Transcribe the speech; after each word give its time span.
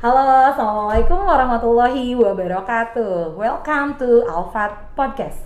Halo, 0.00 0.48
Assalamualaikum 0.48 1.28
warahmatullahi 1.28 2.16
wabarakatuh. 2.16 3.36
Welcome 3.36 4.00
to 4.00 4.24
Alfat 4.32 4.96
Podcast. 4.96 5.44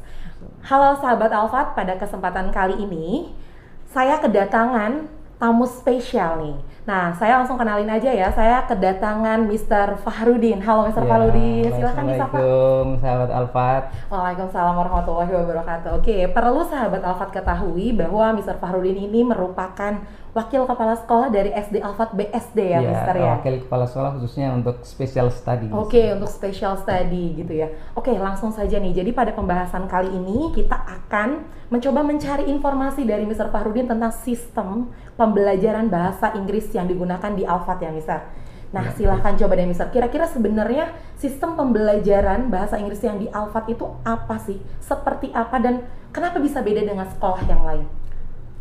Halo 0.63 0.95
sahabat 0.95 1.35
Alfat, 1.35 1.75
pada 1.75 1.99
kesempatan 1.99 2.55
kali 2.55 2.79
ini 2.79 3.35
saya 3.91 4.15
kedatangan 4.23 5.11
tamu 5.43 5.67
spesial 5.67 6.39
nih. 6.39 6.55
Nah, 6.87 7.11
saya 7.19 7.43
langsung 7.43 7.59
kenalin 7.59 7.91
aja 7.91 8.15
ya. 8.15 8.31
Saya 8.31 8.63
kedatangan 8.71 9.43
Mr. 9.51 9.99
Fahrudin. 10.07 10.63
Halo 10.63 10.87
Mr. 10.87 11.03
Ya, 11.03 11.11
Fahrudin, 11.11 11.69
silakan 11.75 12.05
disapa. 12.15 12.37
Assalamualaikum 12.39 12.89
sahabat 13.03 13.31
Alfat. 13.35 13.83
Waalaikumsalam 14.07 14.75
warahmatullahi 14.79 15.33
wabarakatuh. 15.35 15.91
Oke, 15.99 16.31
perlu 16.31 16.63
sahabat 16.63 17.03
Alfat 17.03 17.35
ketahui 17.35 17.91
bahwa 17.91 18.39
Mr. 18.39 18.63
Fahrudin 18.63 19.03
ini 19.03 19.27
merupakan 19.27 19.99
wakil 20.35 20.67
kepala 20.67 20.99
sekolah 20.99 21.31
dari 21.31 21.55
SD 21.55 21.79
Alfat 21.79 22.11
BSD 22.19 22.59
ya, 22.75 22.83
Mr. 22.83 23.15
ya. 23.15 23.39
wakil 23.39 23.63
kepala 23.63 23.87
sekolah 23.87 24.19
khususnya 24.19 24.51
untuk 24.51 24.83
special 24.83 25.31
study. 25.31 25.71
Oke, 25.71 26.11
untuk 26.11 26.27
special 26.27 26.75
study 26.75 27.39
gitu 27.39 27.55
ya. 27.55 27.71
Oke, 27.95 28.11
langsung 28.19 28.51
saja 28.51 28.83
nih. 28.83 28.91
Jadi 28.91 29.15
pada 29.15 29.31
pembahasan 29.31 29.87
kali 29.87 30.11
ini 30.11 30.51
kita 30.51 30.75
akan 30.75 31.47
mencoba 31.71 32.03
mencari 32.03 32.51
informasi 32.51 33.07
dari 33.07 33.23
Mr. 33.25 33.55
Fahrudin 33.55 33.87
tentang 33.87 34.11
sistem 34.11 34.91
pembelajaran 35.15 35.87
bahasa 35.87 36.35
Inggris 36.35 36.67
yang 36.75 36.91
digunakan 36.91 37.31
di 37.31 37.47
Alfat 37.47 37.79
ya, 37.79 37.95
Mr. 37.95 38.21
Nah, 38.75 38.91
Ya. 38.91 38.95
silahkan 38.99 39.39
coba 39.39 39.55
deh, 39.55 39.71
Mr. 39.71 39.95
Kira-kira 39.95 40.27
sebenarnya 40.27 40.91
sistem 41.15 41.55
pembelajaran 41.55 42.51
bahasa 42.51 42.75
Inggris 42.75 42.99
yang 43.07 43.23
di 43.23 43.31
Alfat 43.31 43.71
itu 43.71 43.87
apa 44.03 44.35
sih? 44.43 44.59
Seperti 44.83 45.31
apa 45.31 45.63
dan 45.63 45.87
kenapa 46.11 46.43
bisa 46.43 46.59
beda 46.59 46.83
dengan 46.83 47.07
sekolah 47.07 47.47
yang 47.47 47.63
lain? 47.63 47.87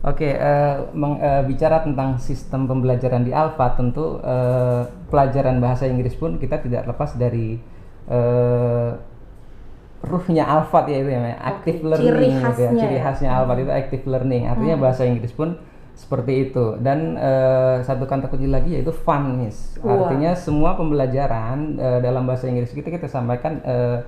Oke, 0.04 0.36
eh, 0.36 0.76
meng- 0.92 1.22
eh, 1.24 1.48
bicara 1.48 1.80
tentang 1.80 2.20
sistem 2.20 2.68
pembelajaran 2.68 3.24
di 3.24 3.32
Alfat, 3.32 3.80
tentu 3.80 4.20
eh, 4.20 4.84
pelajaran 5.08 5.64
bahasa 5.64 5.88
Inggris 5.88 6.12
pun 6.20 6.36
kita 6.36 6.60
tidak 6.60 6.84
lepas 6.92 7.16
dari 7.16 7.56
eh, 8.12 8.90
ruhnya 10.04 10.44
Alfat 10.44 10.92
ya 10.92 10.98
itu 11.00 11.10
ya, 11.16 11.40
active 11.40 11.80
Oke, 11.80 11.88
learning 11.95 12.12
ciri 12.12 12.28
gitu 12.28 12.36
ya. 12.36 12.44
khasnya 12.44 12.82
Ciri 12.84 12.95
ya. 12.95 13.00
Hmm. 13.00 13.06
khasnya 13.08 13.30
Alfat 13.32 13.58
itu 13.64 13.72
active 13.72 14.04
learning. 14.04 14.44
Artinya 14.52 14.76
bahasa 14.76 15.02
Inggris 15.08 15.32
pun 15.32 15.56
seperti 15.95 16.52
itu. 16.52 16.66
Dan 16.84 17.16
eh, 17.16 17.76
satu 17.88 18.04
kata 18.04 18.28
kunci 18.28 18.52
lagi 18.52 18.76
yaitu 18.76 18.92
fun, 18.92 19.40
Miss. 19.40 19.80
Artinya 19.80 20.36
semua 20.36 20.76
pembelajaran 20.76 21.80
eh, 21.80 22.00
dalam 22.04 22.28
bahasa 22.28 22.52
Inggris 22.52 22.76
kita 22.76 22.92
kita 22.92 23.08
sampaikan 23.08 23.64
eh, 23.64 24.04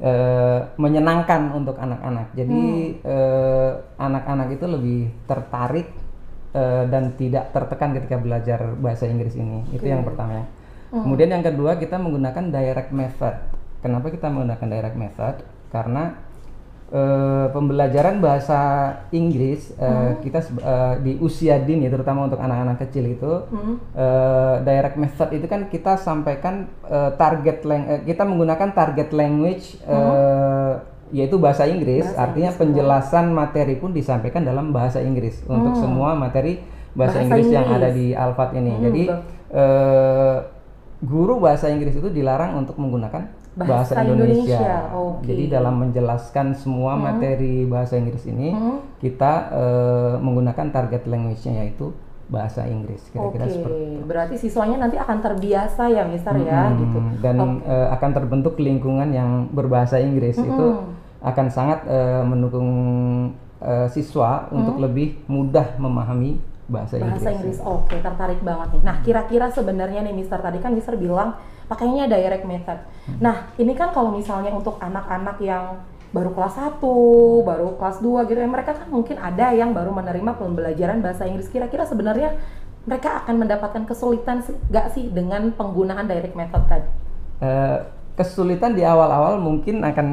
eh, 0.00 0.60
menyenangkan 0.76 1.52
untuk 1.52 1.76
anak-anak. 1.78 2.32
Jadi 2.36 2.62
eh, 3.00 3.70
anak-anak 3.96 4.48
itu 4.52 4.66
lebih 4.68 5.00
tertarik 5.24 5.88
eh, 6.52 6.84
dan 6.88 7.16
tidak 7.16 7.52
tertekan 7.52 7.96
ketika 7.96 8.16
belajar 8.20 8.60
bahasa 8.76 9.08
Inggris 9.08 9.36
ini. 9.36 9.64
Itu 9.72 9.86
yang 9.86 10.04
pertama. 10.04 10.48
Kemudian 10.86 11.28
yang 11.28 11.44
kedua 11.44 11.76
kita 11.76 11.98
menggunakan 11.98 12.48
direct 12.48 12.90
method. 12.94 13.34
Kenapa 13.84 14.06
kita 14.08 14.32
menggunakan 14.32 14.68
direct 14.70 14.96
method? 14.96 15.34
Karena 15.68 16.25
eh, 16.88 17.46
pembelajaran 17.48 18.18
bahasa 18.18 18.58
Inggris 19.10 19.74
eh, 19.74 20.16
kita 20.20 20.38
seb- 20.38 20.60
eh, 20.60 20.94
di 21.00 21.12
usia 21.18 21.58
dini 21.58 21.86
terutama 21.86 22.24
untuk 22.24 22.38
anak-anak 22.38 22.78
kecil 22.80 23.04
itu 23.08 23.32
Hmm. 23.44 23.76
eh, 23.92 24.56
direct 24.62 24.96
method 24.96 25.28
itu 25.32 25.44
kan 25.44 25.66
kita 25.66 25.96
sampaikan 25.96 26.54
eh, 26.82 27.10
target 27.12 27.58
lang- 27.62 27.88
eh, 27.88 28.00
kita 28.04 28.22
menggunakan 28.22 28.70
target 28.70 29.10
language 29.10 29.82
eh, 29.82 30.72
yaitu 31.08 31.36
bahasa 31.36 31.62
Inggris 31.64 32.02
Bahasa 32.04 32.18
artinya 32.20 32.50
penjelasan 32.52 33.30
materi 33.30 33.74
pun 33.74 33.90
disampaikan 33.90 34.42
dalam 34.42 34.70
bahasa 34.70 34.98
Inggris 34.98 35.38
untuk 35.44 35.74
semua 35.76 36.14
materi 36.14 36.58
bahasa, 36.92 37.18
Bahasa 37.18 37.18
Inggris, 37.20 37.46
yang 37.48 37.62
Inggris. 37.64 37.78
ada 37.78 37.88
di 37.92 38.06
Alfat 38.10 38.50
ini 38.52 38.72
Hmm, 38.72 38.82
jadi 38.82 39.02
betul. 39.04 39.18
eh, 39.52 40.36
guru 40.98 41.34
bahasa 41.38 41.68
Inggris 41.68 41.94
itu 41.94 42.08
dilarang 42.08 42.56
untuk 42.56 42.74
menggunakan 42.76 43.26
Bahasa 43.56 43.96
bahasa, 43.96 44.04
Indonesia, 44.04 44.60
Indonesia, 44.60 44.76
oke. 44.92 45.24
jadi 45.24 45.44
dalam 45.48 45.74
menjelaskan 45.80 46.46
semua 46.52 46.92
materi 46.92 47.64
bahasa 47.64 47.96
Inggris 47.96 48.28
ini 48.28 48.52
Hmm. 48.52 48.84
kita 49.00 49.32
eh, 49.48 50.14
menggunakan 50.20 50.66
target 50.68 51.08
language-nya 51.08 51.64
yaitu 51.64 51.96
bahasa 52.28 52.68
Inggris 52.68 53.00
kira-kira 53.08 53.48
Oke, 53.48 53.54
seperti 53.56 53.80
itu. 53.80 54.02
berarti 54.04 54.34
siswanya 54.36 54.76
nanti 54.84 55.00
akan 55.00 55.18
terbiasa 55.24 55.88
ya, 55.88 56.04
Mister 56.04 56.36
ya, 56.36 56.68
Mm-mm. 56.68 56.80
gitu. 56.84 56.98
dan 57.24 57.36
Oke. 57.40 57.64
eh, 57.64 57.88
akan 57.96 58.10
terbentuk 58.12 58.54
lingkungan 58.60 59.08
yang 59.08 59.48
berbahasa 59.48 60.04
Inggris 60.04 60.36
itu 60.36 60.66
akan 61.24 61.46
sangat 61.48 61.80
eh, 61.88 62.22
mendukung 62.28 62.68
eh, 63.56 63.88
siswa 63.88 64.52
untuk 64.52 64.76
lebih 64.76 65.16
mudah 65.32 65.80
memahami 65.80 66.36
bahasa, 66.68 66.98
Bahasa 67.00 67.30
Inggris. 67.32 67.56
Inggris, 67.56 67.58
oke, 67.62 67.94
tertarik 67.94 68.42
banget 68.42 68.68
nih. 68.74 68.82
Nah, 68.82 68.96
kira-kira 69.00 69.46
sebenarnya 69.48 70.02
nih, 70.02 70.12
Mister 70.12 70.42
tadi 70.42 70.58
kan 70.58 70.74
Mister 70.74 70.98
bilang 70.98 71.38
pakainya 71.66 72.06
direct 72.06 72.46
method. 72.46 72.78
Nah, 73.18 73.50
ini 73.58 73.74
kan 73.74 73.90
kalau 73.90 74.14
misalnya 74.14 74.54
untuk 74.54 74.78
anak-anak 74.78 75.36
yang 75.42 75.82
baru 76.14 76.30
kelas 76.32 76.54
1, 76.80 76.80
baru 77.42 77.74
kelas 77.76 77.98
2 78.00 78.28
gitu 78.30 78.38
ya, 78.38 78.48
mereka 78.48 78.72
kan 78.78 78.88
mungkin 78.88 79.18
ada 79.18 79.52
yang 79.52 79.74
baru 79.74 79.90
menerima 79.90 80.38
pembelajaran 80.38 81.02
bahasa 81.02 81.26
Inggris. 81.26 81.50
Kira-kira 81.50 81.84
sebenarnya 81.84 82.38
mereka 82.86 83.26
akan 83.26 83.34
mendapatkan 83.42 83.82
kesulitan 83.84 84.46
nggak 84.70 84.86
sih 84.94 85.10
dengan 85.10 85.50
penggunaan 85.52 86.06
direct 86.06 86.38
method 86.38 86.62
tadi? 86.70 86.88
Eh, 87.42 87.78
kesulitan 88.16 88.72
di 88.72 88.86
awal-awal 88.86 89.42
mungkin 89.42 89.84
akan 89.84 90.08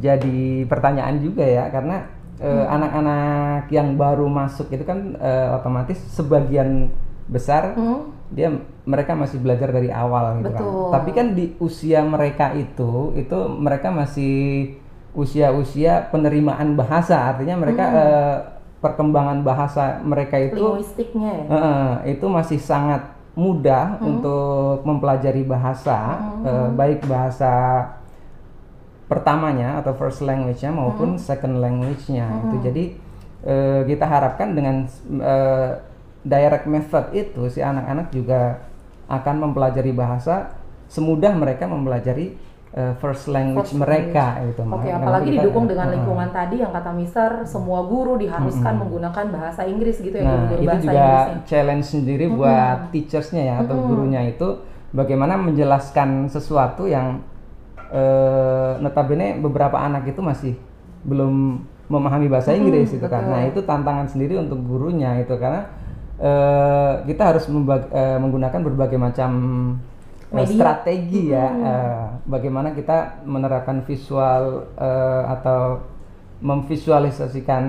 jadi 0.00 0.64
pertanyaan 0.64 1.20
juga 1.20 1.44
ya 1.44 1.68
karena 1.68 2.08
eh, 2.40 2.64
anak-anak 2.70 3.68
yang 3.68 3.98
baru 3.98 4.30
masuk 4.30 4.72
itu 4.72 4.86
kan 4.86 5.18
eh, 5.18 5.48
otomatis 5.52 5.98
sebagian 6.14 6.88
besar 7.28 7.76
Hmm? 7.76 8.16
Dia 8.28 8.52
mereka 8.84 9.16
masih 9.16 9.40
belajar 9.40 9.72
dari 9.72 9.88
awal 9.88 10.44
gitu 10.44 10.52
Betul. 10.52 10.64
kan. 10.64 10.92
Tapi 11.00 11.10
kan 11.16 11.26
di 11.32 11.44
usia 11.60 12.00
mereka 12.04 12.52
itu 12.52 13.16
itu 13.16 13.38
mereka 13.48 13.88
masih 13.88 14.36
usia-usia 15.16 16.12
penerimaan 16.12 16.76
bahasa 16.76 17.32
artinya 17.32 17.56
mereka 17.56 17.84
eh, 17.90 18.36
perkembangan 18.78 19.42
bahasa 19.42 19.98
mereka 20.04 20.38
itu 20.38 20.60
Linguistiknya 20.60 21.30
ya? 21.34 21.44
Eh, 21.48 21.94
itu 22.14 22.26
masih 22.28 22.60
sangat 22.60 23.18
mudah 23.38 24.02
untuk 24.02 24.82
mempelajari 24.82 25.46
bahasa, 25.46 26.18
eh, 26.42 26.68
baik 26.74 27.06
bahasa 27.06 27.86
pertamanya 29.08 29.80
atau 29.80 29.96
first 29.96 30.20
language-nya 30.20 30.68
maupun 30.74 31.16
second 31.16 31.62
language-nya. 31.62 32.28
Itu 32.44 32.56
jadi 32.60 32.84
eh, 33.46 33.80
kita 33.88 34.04
harapkan 34.04 34.52
dengan 34.52 34.84
eh, 35.22 35.70
direct 36.20 36.66
method 36.66 37.04
itu 37.12 37.46
si 37.48 37.60
anak-anak 37.60 38.10
juga 38.10 38.64
akan 39.06 39.34
mempelajari 39.48 39.92
bahasa 39.92 40.52
semudah 40.86 41.32
mereka 41.32 41.64
mempelajari 41.64 42.34
eh, 42.70 42.92
first 43.00 43.28
language 43.28 43.72
First 43.72 43.80
mereka 43.80 44.36
itu. 44.44 44.60
Oke, 44.60 44.68
Makanya 44.68 44.94
apalagi 44.98 45.24
kita- 45.24 45.34
didukung 45.40 45.64
dengan 45.64 45.88
lingkungan 45.88 46.28
tadi 46.28 46.56
yang 46.60 46.72
kata 46.72 46.90
Mister, 46.92 47.30
semua 47.44 47.80
guru 47.84 48.20
diharuskan 48.20 48.74
menggunakan 48.76 49.24
bahasa 49.32 49.64
Inggris 49.64 49.96
gitu 49.98 50.12
ya, 50.12 50.24
Nah, 50.24 50.32
guru-guru 50.44 50.60
itu 50.60 50.68
bahasa 50.68 50.84
juga 50.84 51.00
Inggrisnya. 51.00 51.38
challenge 51.48 51.86
sendiri 51.86 52.24
buat 52.28 52.78
teachersnya 52.92 53.42
ya 53.42 53.54
atau 53.62 53.76
gurunya 53.80 54.20
itu 54.26 54.48
bagaimana 54.92 55.40
menjelaskan 55.40 56.28
sesuatu 56.28 56.84
yang 56.84 57.24
eh, 57.88 58.72
notabene 58.80 59.40
beberapa 59.40 59.80
anak 59.80 60.04
itu 60.08 60.20
masih 60.20 60.52
belum 61.04 61.64
memahami 61.88 62.28
bahasa 62.28 62.52
Inggris 62.52 62.92
itu 62.92 63.06
kan. 63.08 63.24
betul. 63.24 63.32
Nah, 63.32 63.42
itu 63.48 63.60
tantangan 63.64 64.04
sendiri 64.04 64.36
untuk 64.36 64.60
gurunya 64.60 65.16
itu 65.16 65.32
karena 65.40 65.64
eh, 66.18 66.92
kita 67.04 67.22
harus 67.24 67.46
membag- 67.46 67.88
eh, 67.88 68.18
menggunakan 68.18 68.60
berbagai 68.60 68.98
macam 68.98 69.30
eh, 70.28 70.34
Media. 70.36 70.52
strategi 70.52 71.22
ya. 71.28 71.46
eh, 71.48 72.02
bagaimana 72.24 72.70
kita 72.70 73.22
menerapkan 73.24 73.80
visual 73.82 74.42
eh, 74.74 75.22
atau 75.30 75.80
memvisualisasikan 76.38 77.64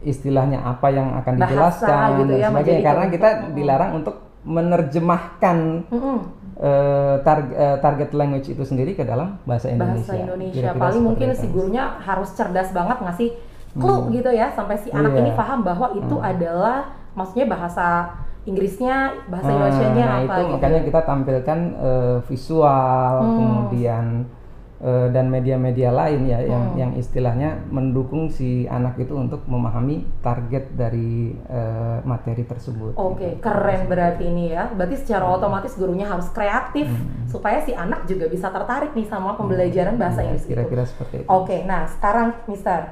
istilahnya 0.00 0.64
apa 0.64 0.88
yang 0.88 1.12
akan 1.14 1.34
Bahasa 1.36 1.44
dijelaskan 1.46 2.08
gitu 2.16 2.32
dan 2.32 2.38
ya, 2.38 2.48
sebagainya 2.48 2.80
karena 2.82 3.04
kita 3.06 3.28
dilarang 3.52 3.90
untuk 3.94 4.16
menerjemahkan 4.40 5.58
Mm-mm. 5.86 6.18
eh, 6.56 7.16
tar- 7.20 7.52
eh, 7.52 7.76
target 7.78 8.10
language 8.14 8.48
itu 8.48 8.64
sendiri 8.64 8.94
ke 8.94 9.04
dalam 9.04 9.36
bahasa 9.44 9.68
Indonesia. 9.68 10.08
bahasa 10.08 10.14
Indonesia. 10.16 10.56
Kira-kira 10.56 10.80
Paling 10.80 10.94
seperti 10.96 11.04
mungkin. 11.04 11.28
Hmm. 11.28 11.36
si 11.36 11.46
gurunya 11.48 11.84
harus 12.00 12.28
cerdas 12.32 12.68
banget 12.70 12.98
ngasih 12.98 13.28
clue 13.72 14.02
gitu 14.10 14.30
ya 14.32 14.48
sampai 14.50 14.76
si 14.76 14.88
anak 14.90 15.12
Iya. 15.12 15.20
ini 15.20 15.30
paham 15.34 15.60
bahwa 15.60 15.86
itu 15.92 16.16
adalah 16.18 16.78
maksudnya 17.12 17.46
bahasa 17.46 18.10
Inggrisnya, 18.40 19.12
bahasa 19.28 19.46
Nah, 19.46 19.54
Indonesianya 19.54 20.06
nah 20.06 20.16
apa 20.16 20.24
itu 20.24 20.40
gitu. 20.40 20.52
makanya 20.56 20.80
kita 20.80 21.00
tampilkan 21.04 21.58
eh, 21.76 22.16
visual 22.24 23.14
Hmm. 23.20 23.36
kemudian 23.36 24.04
eh, 24.80 25.12
dan 25.12 25.28
media-media 25.28 25.92
lain 25.92 26.24
ya 26.24 26.40
yang 26.40 26.72
Hmm. 26.72 26.78
yang 26.80 26.92
istilahnya 26.96 27.60
mendukung 27.68 28.32
si 28.32 28.64
anak 28.64 28.96
itu 28.96 29.12
untuk 29.12 29.44
memahami 29.44 30.08
target 30.24 30.72
dari 30.72 31.36
eh, 31.36 31.98
materi 32.02 32.48
tersebut. 32.48 32.96
Oke, 32.96 33.36
gitu. 33.36 33.44
keren 33.44 33.84
berarti 33.86 34.24
ini 34.24 34.56
ya. 34.56 34.72
Berarti 34.72 34.96
secara 34.96 35.28
otomatis 35.28 35.76
gurunya 35.76 36.08
harus 36.08 36.32
kreatif 36.32 36.88
Hmm. 36.88 37.28
supaya 37.28 37.60
si 37.60 37.76
anak 37.76 38.08
juga 38.08 38.24
bisa 38.24 38.48
tertarik 38.48 38.96
nih 38.96 39.04
sama 39.04 39.36
pembelajaran 39.36 40.00
bahasa 40.00 40.24
Ya, 40.24 40.32
Inggris. 40.32 40.48
Kira-kira 40.48 40.88
seperti 40.88 41.14
itu. 41.22 41.28
Oke, 41.28 41.60
nah 41.68 41.84
sekarang 41.84 42.32
Mister, 42.48 42.88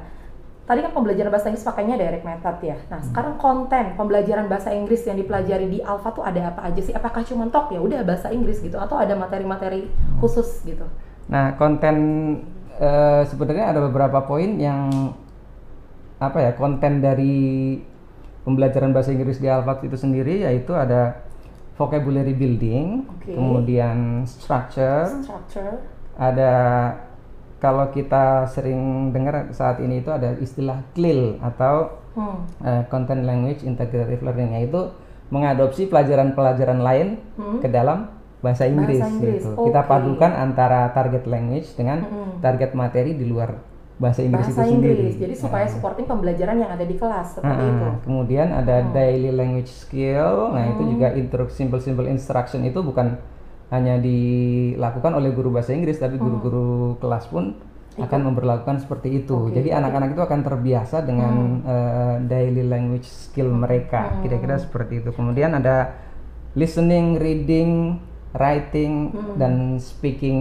tadi 0.69 0.85
kan 0.85 0.93
pembelajaran 0.93 1.33
bahasa 1.33 1.49
Inggris 1.49 1.65
pakainya 1.65 1.97
direct 1.97 2.29
method 2.29 2.57
ya. 2.61 2.77
Nah, 2.93 3.01
sekarang 3.01 3.41
konten 3.41 3.97
pembelajaran 3.97 4.53
bahasa 4.53 4.69
Inggris 4.77 5.01
yang 5.09 5.17
dipelajari 5.17 5.65
di 5.65 5.81
Alfa 5.81 6.13
tuh 6.13 6.29
ada 6.29 6.53
apa 6.53 6.69
aja 6.69 6.81
sih? 6.85 6.93
Apakah 6.93 7.25
cuma 7.25 7.49
tok 7.49 7.73
ya 7.73 7.81
udah 7.81 8.05
bahasa 8.05 8.29
Inggris 8.29 8.61
gitu 8.61 8.77
atau 8.77 9.01
ada 9.01 9.17
materi-materi 9.17 9.89
khusus 10.21 10.61
gitu? 10.69 10.85
Nah, 11.33 11.57
konten 11.57 11.97
eh, 12.77 13.23
sebenarnya 13.25 13.73
ada 13.73 13.81
beberapa 13.89 14.21
poin 14.29 14.61
yang 14.61 15.17
apa 16.21 16.39
ya 16.45 16.51
konten 16.53 17.01
dari 17.01 17.79
pembelajaran 18.45 18.93
bahasa 18.93 19.17
Inggris 19.17 19.41
di 19.41 19.49
Alfat 19.49 19.89
itu 19.89 19.97
sendiri 19.97 20.45
yaitu 20.45 20.77
ada 20.77 21.25
vocabulary 21.81 22.35
building, 22.35 23.07
Oke. 23.07 23.33
kemudian 23.33 24.27
structure, 24.27 25.07
Structure. 25.23 25.79
ada 26.19 26.53
kalau 27.59 27.91
kita 27.91 28.47
sering 28.47 29.11
dengar 29.11 29.51
saat 29.51 29.79
ini 29.79 29.99
itu 29.99 30.09
ada 30.09 30.35
istilah 30.39 30.83
CLIL 30.93 31.43
atau 31.43 31.99
Hmm. 32.15 32.43
eh, 32.61 32.83
Content 32.87 33.23
Language 33.23 33.63
Integrative 33.63 34.23
Learning 34.23 34.51
yaitu 34.53 34.91
mengadopsi 35.29 35.87
pelajaran-pelajaran 35.87 36.81
lain 36.81 37.09
ke 37.61 37.69
dalam 37.69 38.11
bahasa 38.39 38.67
Inggris, 38.67 38.99
Hmm. 38.99 39.19
Inggris, 39.19 39.43
gitu. 39.45 39.51
Kita 39.67 39.81
oke. 39.83 39.91
padukan 39.91 40.33
antara 40.33 40.91
target 40.91 41.27
language 41.27 41.75
dengan 41.75 42.03
Mm-mm. 42.03 42.39
target 42.41 42.75
materi 42.75 43.15
di 43.15 43.27
luar 43.27 43.55
bahasa 43.99 44.23
Inggris 44.23 44.47
Bahasa 44.51 44.63
itu 44.63 44.79
sendiri. 44.79 44.95
Inggris. 44.95 45.15
Jadi 45.19 45.35
supaya 45.35 45.67
supporting 45.67 46.07
pembelajaran 46.07 46.57
yang 46.57 46.71
ada 46.71 46.87
di 46.87 46.95
kelas 46.95 47.35
seperti 47.35 47.51
Ah, 47.61 47.71
itu. 47.71 47.87
Kemudian 48.07 48.49
ada 48.51 48.77
Hmm. 48.79 48.91
daily 48.95 49.31
language 49.31 49.71
skill. 49.71 50.55
Nah, 50.55 50.65
itu 50.71 50.83
juga 50.87 51.07
simple 51.51 51.79
simple 51.79 52.07
instruction 52.07 52.63
itu 52.63 52.79
bukan 52.79 53.19
hanya 53.69 54.01
dilakukan 54.01 55.13
oleh 55.13 55.31
guru 55.31 55.53
bahasa 55.53 55.77
Inggris 55.77 56.01
tapi 56.01 56.17
Hmm. 56.17 56.25
guru-guru 56.25 56.69
kelas 56.99 57.29
pun 57.29 57.53
akan 57.99 58.21
memperlakukan 58.31 58.79
seperti 58.79 59.21
itu. 59.21 59.51
Jadi 59.51 59.75
anak-anak 59.75 60.15
itu 60.15 60.23
akan 60.23 60.41
terbiasa 60.41 61.03
dengan 61.03 61.35
Hmm. 61.61 61.67
eh, 61.67 62.17
daily 62.25 62.65
language 62.65 63.05
skill 63.05 63.51
mereka. 63.51 64.23
Kira-kira 64.23 64.57
seperti 64.57 65.03
itu. 65.03 65.11
Kemudian 65.11 65.53
ada 65.53 65.99
listening, 66.55 67.19
reading, 67.19 67.99
writing 68.33 69.11
Hmm. 69.11 69.35
dan 69.37 69.53
speaking 69.77 70.39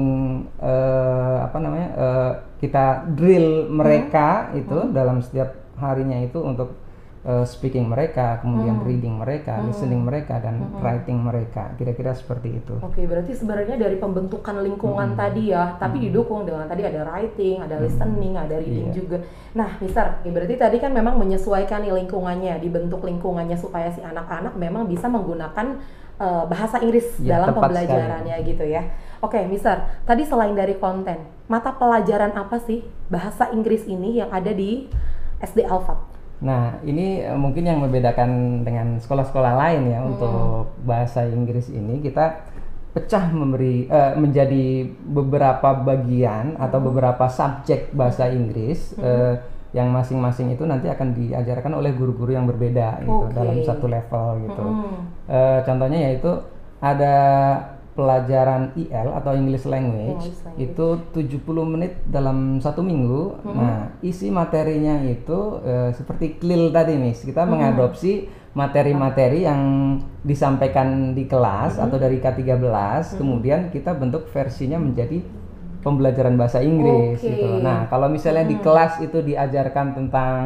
eh, 0.62 1.38
apa 1.42 1.58
namanya? 1.58 1.90
eh, 1.98 2.32
kita 2.58 3.10
drill 3.12 3.68
mereka 3.70 4.54
Hmm. 4.54 4.60
itu 4.62 4.78
dalam 4.94 5.18
setiap 5.20 5.52
harinya 5.78 6.18
itu 6.18 6.38
untuk 6.40 6.87
eh, 7.28 7.44
speaking 7.44 7.92
mereka, 7.92 8.40
kemudian 8.40 8.80
Hmm. 8.80 8.88
reading 8.88 9.20
mereka, 9.20 9.60
listening 9.60 10.00
mereka 10.00 10.40
dan 10.40 10.72
writing 10.80 11.20
mereka. 11.20 11.76
Kira-kira 11.76 12.16
seperti 12.16 12.56
itu. 12.56 12.80
Oke, 12.80 13.04
berarti 13.04 13.36
sebenarnya 13.36 13.76
dari 13.76 14.00
pembentukan 14.00 14.64
lingkungan 14.64 15.12
Hmm. 15.12 15.20
tadi 15.20 15.52
ya, 15.52 15.76
tapi 15.76 16.08
didukung 16.08 16.48
dengan 16.48 16.72
tadi 16.72 16.88
ada 16.88 17.04
writing, 17.04 17.60
ada 17.60 17.84
listening, 17.84 18.40
ada 18.40 18.56
reading 18.56 18.90
Iya. 18.90 18.96
juga. 18.96 19.18
Nah, 19.52 19.76
Mister, 19.84 20.24
ya 20.24 20.32
berarti 20.32 20.56
tadi 20.56 20.78
kan 20.80 20.96
memang 20.96 21.20
menyesuaikan 21.20 21.84
nih 21.84 21.92
lingkungannya, 22.00 22.64
dibentuk 22.64 23.04
lingkungannya 23.04 23.60
supaya 23.60 23.92
si 23.92 24.00
anak-anak 24.00 24.56
memang 24.56 24.88
bisa 24.88 25.12
menggunakan 25.12 25.84
eh, 26.18 26.46
bahasa 26.50 26.82
Inggris 26.82 27.22
Iya, 27.22 27.38
dalam 27.38 27.54
pembelajarannya 27.54 28.42
gitu 28.42 28.66
ya. 28.66 28.90
Oke, 29.22 29.38
Mister, 29.46 30.02
tadi 30.02 30.26
selain 30.26 30.58
dari 30.58 30.74
konten, 30.74 31.14
mata 31.46 31.70
pelajaran 31.70 32.34
apa 32.34 32.58
sih 32.58 32.82
bahasa 33.06 33.54
Inggris 33.54 33.86
ini 33.86 34.18
yang 34.18 34.34
ada 34.34 34.50
di 34.50 34.90
SD 35.38 35.62
Alfat? 35.70 36.17
Nah, 36.38 36.78
ini 36.86 37.25
eh, 37.25 37.38
mungkin 37.38 37.66
yang 37.66 37.81
membedakan 37.81 38.62
dengan 38.62 39.01
sekolah-sekolah 39.01 39.54
lain 39.57 39.81
ya 39.89 40.00
untuk 40.06 40.69
bahasa 40.86 41.25
Inggris 41.25 41.74
ini 41.74 41.98
kita 41.98 42.45
pecah 42.94 43.30
memberi 43.30 43.86
eh, 43.89 44.13
menjadi 44.18 44.89
beberapa 45.06 45.74
bagian 45.78 46.57
atau 46.57 46.81
beberapa 46.81 47.30
subjek 47.30 47.94
bahasa 47.94 48.30
Inggris 48.30 48.94
eh, 48.98 49.38
yang 49.75 49.94
masing-masing 49.94 50.57
itu 50.57 50.63
nanti 50.66 50.89
akan 50.89 51.13
diajarkan 51.13 51.78
oleh 51.78 51.94
guru-guru 51.94 52.34
yang 52.34 52.50
berbeda 52.50 53.04
gitu 53.06 53.25
dalam 53.36 53.57
satu 53.62 53.86
level 53.86 54.28
gitu. 54.50 54.63
Hmm. 54.63 54.98
Eh, 55.30 55.60
contohnya 55.62 56.00
yaitu 56.10 56.31
ada 56.81 57.16
pelajaran 57.98 58.78
IL 58.78 59.10
atau 59.10 59.34
English 59.34 59.66
Language, 59.66 60.30
English 60.30 60.46
Language. 60.46 61.02
itu 61.18 61.42
70 61.42 61.74
menit 61.74 61.94
dalam 62.06 62.62
satu 62.62 62.86
minggu. 62.86 63.42
Nah, 63.58 63.98
isi 64.06 64.30
materinya 64.30 65.02
itu 65.02 65.58
eh, 65.66 65.90
seperti 65.98 66.38
CLIL 66.38 66.70
tadi, 66.70 66.94
Miss. 66.94 67.26
Kita 67.26 67.50
mengadopsi 67.50 68.30
materi-materi 68.54 69.50
yang 69.50 69.62
disampaikan 70.22 71.18
di 71.18 71.26
kelas 71.26 71.82
atau 71.82 71.98
dari 71.98 72.22
K13, 72.22 73.18
kemudian 73.18 73.74
kita 73.74 73.98
bentuk 73.98 74.30
versinya 74.30 74.78
menjadi 74.78 75.22
pembelajaran 75.86 76.36
bahasa 76.36 76.60
Inggris 76.60 77.22
Oke. 77.22 77.32
gitu. 77.32 77.62
Nah, 77.62 77.88
kalau 77.88 78.10
misalnya 78.10 78.44
di 78.44 78.58
kelas 78.60 79.00
itu 79.00 79.24
diajarkan 79.24 79.96
tentang 79.96 80.42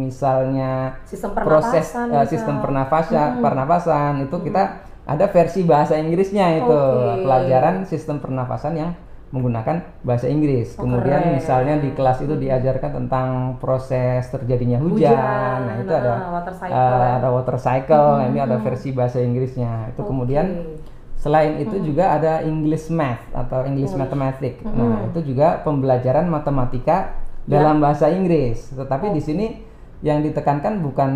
misalnya 0.00 0.96
Sistem 1.04 1.36
proses 1.36 1.92
uh, 1.92 2.24
sistem 2.24 2.62
pernafasan 2.64 3.44
pernapasan 3.44 4.24
itu 4.24 4.36
kita 4.46 4.85
ada 5.06 5.30
versi 5.30 5.62
bahasa 5.62 5.94
Inggrisnya 5.96 6.58
itu 6.58 6.74
Oke. 6.74 7.22
pelajaran 7.22 7.86
sistem 7.86 8.18
pernafasan 8.18 8.74
yang 8.74 8.90
menggunakan 9.30 9.82
bahasa 10.06 10.30
Inggris. 10.30 10.78
Kemudian 10.78 11.18
Oh, 11.18 11.24
keren. 11.30 11.36
misalnya 11.38 11.74
di 11.82 11.90
kelas 11.94 12.22
itu 12.22 12.34
diajarkan 12.38 12.90
tentang 13.04 13.28
proses 13.58 14.22
terjadinya 14.30 14.78
hujan. 14.78 15.14
Hujan, 15.14 15.58
Nah, 15.66 15.74
itu 15.82 15.90
nah, 15.90 15.98
ada 15.98 16.12
water 16.30 16.54
cycle 16.54 16.78
uh, 16.78 17.10
ada 17.18 17.28
water 17.34 17.56
cycle. 17.58 18.08
Nah, 18.18 18.26
ini 18.30 18.38
ada 18.38 18.56
versi 18.62 18.88
bahasa 18.94 19.18
Inggrisnya. 19.18 19.90
Itu 19.94 20.02
kemudian 20.06 20.46
Oke. 20.46 20.94
Selain 21.16 21.58
itu 21.58 21.82
juga 21.82 22.12
ada 22.12 22.44
English 22.44 22.86
Math 22.92 23.18
atau 23.34 23.66
English 23.66 23.96
Mathematics. 23.98 24.62
Nah, 24.62 25.10
itu 25.10 25.34
juga 25.34 25.58
pembelajaran 25.64 26.28
matematika 26.28 27.18
Ya. 27.48 27.58
dalam 27.58 27.82
bahasa 27.82 28.12
Inggris. 28.12 28.70
Tetapi 28.70 29.10
di 29.10 29.18
sini 29.24 29.46
yang 30.00 30.20
ditekankan 30.20 30.84
bukan 30.84 31.10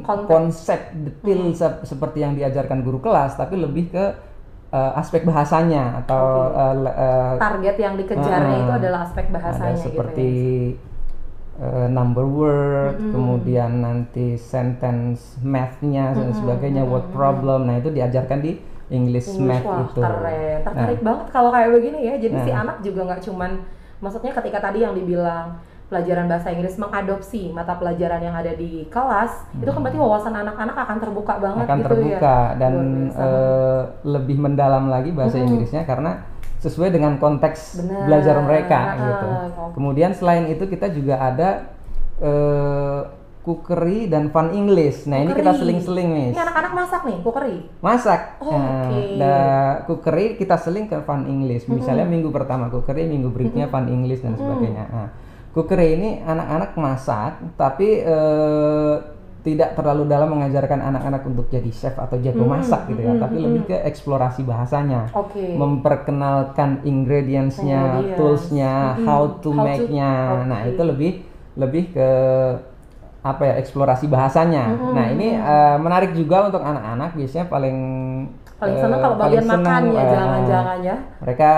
Konteks. 0.00 0.26
konsep 0.26 0.80
detail 0.96 1.52
se- 1.52 1.84
seperti 1.84 2.24
yang 2.24 2.32
diajarkan 2.32 2.80
guru 2.80 2.98
kelas, 2.98 3.36
tapi 3.36 3.60
lebih 3.60 3.92
ke 3.92 4.04
uh, 4.70 4.92
aspek 4.96 5.22
bahasanya 5.22 6.00
atau 6.02 6.48
uh, 6.50 6.74
le- 6.74 6.96
uh, 6.96 7.34
target 7.36 7.76
yang 7.76 7.94
dikejarnya 7.94 8.56
Heeh. 8.56 8.64
itu 8.64 8.72
adalah 8.72 9.00
aspek 9.04 9.28
bahasanya 9.28 9.76
ada 9.76 9.80
gitu 9.80 9.86
seperti 9.92 10.28
ya. 10.72 11.64
uh, 11.68 11.86
number 11.86 12.24
word, 12.24 12.96
kemudian 12.98 13.84
nanti 13.84 14.40
sentence 14.40 15.36
math-nya 15.44 16.16
dan 16.16 16.32
sebagainya, 16.32 16.82
word 16.82 17.04
problem. 17.12 17.68
Nah, 17.68 17.76
itu 17.76 17.92
diajarkan 17.92 18.40
di 18.40 18.56
English, 18.88 19.32
English, 19.32 19.64
math 19.64 19.64
wah, 19.64 19.84
itu. 19.84 20.00
keren. 20.00 20.58
Tertarik 20.64 21.00
Nah. 21.00 21.06
banget 21.12 21.26
kalau 21.28 21.50
kayak 21.52 21.70
begini 21.72 21.98
ya. 22.04 22.14
Jadi 22.16 22.36
si 22.40 22.50
Nah. 22.50 22.60
anak 22.64 22.76
juga 22.80 23.00
nggak 23.04 23.20
cuman 23.20 23.50
maksudnya 24.00 24.32
ketika 24.32 24.58
tadi 24.60 24.78
yang 24.80 24.92
dibilang 24.92 25.56
pelajaran 25.94 26.26
bahasa 26.26 26.50
Inggris 26.50 26.74
mengadopsi 26.74 27.42
mata 27.48 27.72
pelajaran 27.72 28.18
yang 28.18 28.34
ada 28.34 28.50
di 28.52 28.82
kelas, 28.84 29.30
itu 29.54 29.64
kan 29.64 29.78
berarti 29.78 29.94
wawasan 29.96 30.34
anak-anak 30.34 30.74
akan 30.76 30.96
terbuka 30.98 31.34
banget 31.38 31.54
Hmm. 31.56 31.70
akan 31.70 31.78
gitu 31.78 31.86
terbuka 31.88 32.34
ya. 32.44 32.58
dan 32.58 32.74
eh, 33.14 33.80
lebih 34.04 34.36
mendalam 34.36 34.90
lagi 34.90 35.10
bahasa 35.10 35.38
Inggrisnya 35.38 35.86
karena 35.86 36.26
sesuai 36.58 36.90
dengan 36.90 37.14
konteks 37.16 37.78
Benar. 37.78 38.04
belajar 38.04 38.36
mereka 38.40 38.78
Ah, 38.80 38.94
gitu. 38.98 39.28
oke. 39.30 39.72
Kemudian 39.72 40.10
selain 40.12 40.48
itu 40.48 40.64
kita 40.64 40.90
juga 40.90 41.22
ada 41.22 41.70
eh, 42.16 43.00
cookery 43.40 44.08
dan 44.08 44.32
fun 44.32 44.48
English. 44.50 45.04
Nah, 45.04 45.20
ini 45.20 45.30
kita 45.30 45.52
Cookery. 45.52 45.60
seling-seling, 45.60 46.08
Miss. 46.08 46.32
Ini 46.32 46.40
anak-anak 46.40 46.72
masak 46.72 47.00
nih, 47.04 47.18
cookery. 47.20 47.56
Masak. 47.78 48.20
Oh, 48.40 48.56
Nah, 48.56 48.88
da- 49.14 49.76
cookery 49.84 50.34
kita 50.34 50.56
seling 50.56 50.88
ke 50.88 50.96
fun 51.02 51.26
English. 51.26 51.68
Misalnya 51.68 52.02
minggu 52.04 52.32
pertama 52.32 52.66
cookery, 52.66 53.04
minggu 53.04 53.28
berikutnya 53.28 53.68
fun 53.68 53.84
English 53.86 54.24
dan 54.24 54.32
sebagainya. 54.34 54.88
Nah, 54.88 55.08
cookery 55.54 55.94
ini 55.94 56.10
anak-anak 56.20 56.74
masak, 56.74 57.32
tapi 57.54 58.02
eh, 58.02 58.94
tidak 59.44 59.76
terlalu 59.76 60.08
dalam 60.08 60.32
mengajarkan 60.32 60.80
anak-anak 60.80 61.20
untuk 61.28 61.52
jadi 61.52 61.68
chef 61.68 61.94
atau 62.00 62.16
jago 62.16 62.48
masak 62.48 62.88
gitu 62.88 63.04
ya, 63.04 63.12
tapi 63.20 63.36
lebih 63.38 63.68
ke 63.68 63.76
eksplorasi 63.86 64.40
bahasanya. 64.42 65.12
Oke. 65.12 65.52
Memperkenalkan 65.54 66.80
ingredientsnya, 66.82 67.80
Ingredients. 68.00 68.16
toolsnya, 68.16 68.72
how 69.04 69.28
to 69.38 69.52
How 69.52 69.62
to- 69.62 69.66
make-nya. 69.68 70.12
Nah, 70.48 70.60
oke. 70.64 70.70
itu 70.72 70.82
lebih 70.82 71.10
lebih 71.54 71.92
ke 71.92 72.08
apa 73.24 73.40
ya 73.48 73.54
eksplorasi 73.56 74.04
bahasanya. 74.04 74.92
Nah 74.92 75.08
ini 75.08 75.32
eh, 75.32 75.76
menarik 75.80 76.12
juga 76.12 76.44
untuk 76.44 76.60
anak-anak 76.60 77.16
biasanya 77.16 77.48
paling 77.48 77.76
Paling 78.54 78.76
eh, 78.78 78.80
seneng 78.80 78.98
kalau 78.98 79.16
bagian 79.18 79.44
seneng, 79.44 79.60
makan 79.60 79.82
ya, 79.84 79.98
eh, 79.98 80.08
jangan-jangan 80.08 80.78
ya. 80.80 80.96
Mereka 81.20 81.50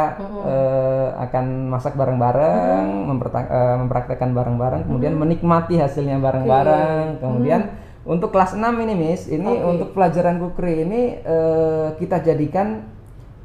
eh, 0.43 1.07
akan 1.19 1.45
masak 1.69 1.93
bareng-bareng, 1.95 2.87
memperta- 3.07 3.47
eh, 3.47 3.77
mempraktekkan 3.79 4.31
bareng-bareng, 4.33 4.81
kemudian 4.85 5.15
menikmati 5.15 5.77
hasilnya 5.77 6.17
bareng-bareng. 6.19 7.21
Kemudian 7.21 7.61
untuk 8.03 8.31
kelas 8.31 8.55
6 8.55 8.63
ini 8.81 8.95
Miss, 8.95 9.27
ini 9.27 9.45
Oke. 9.47 9.67
untuk 9.67 9.89
pelajaran 9.93 10.39
kukri 10.39 10.83
ini 10.83 11.01
eh, 11.21 11.89
kita 11.97 12.23
jadikan 12.23 12.87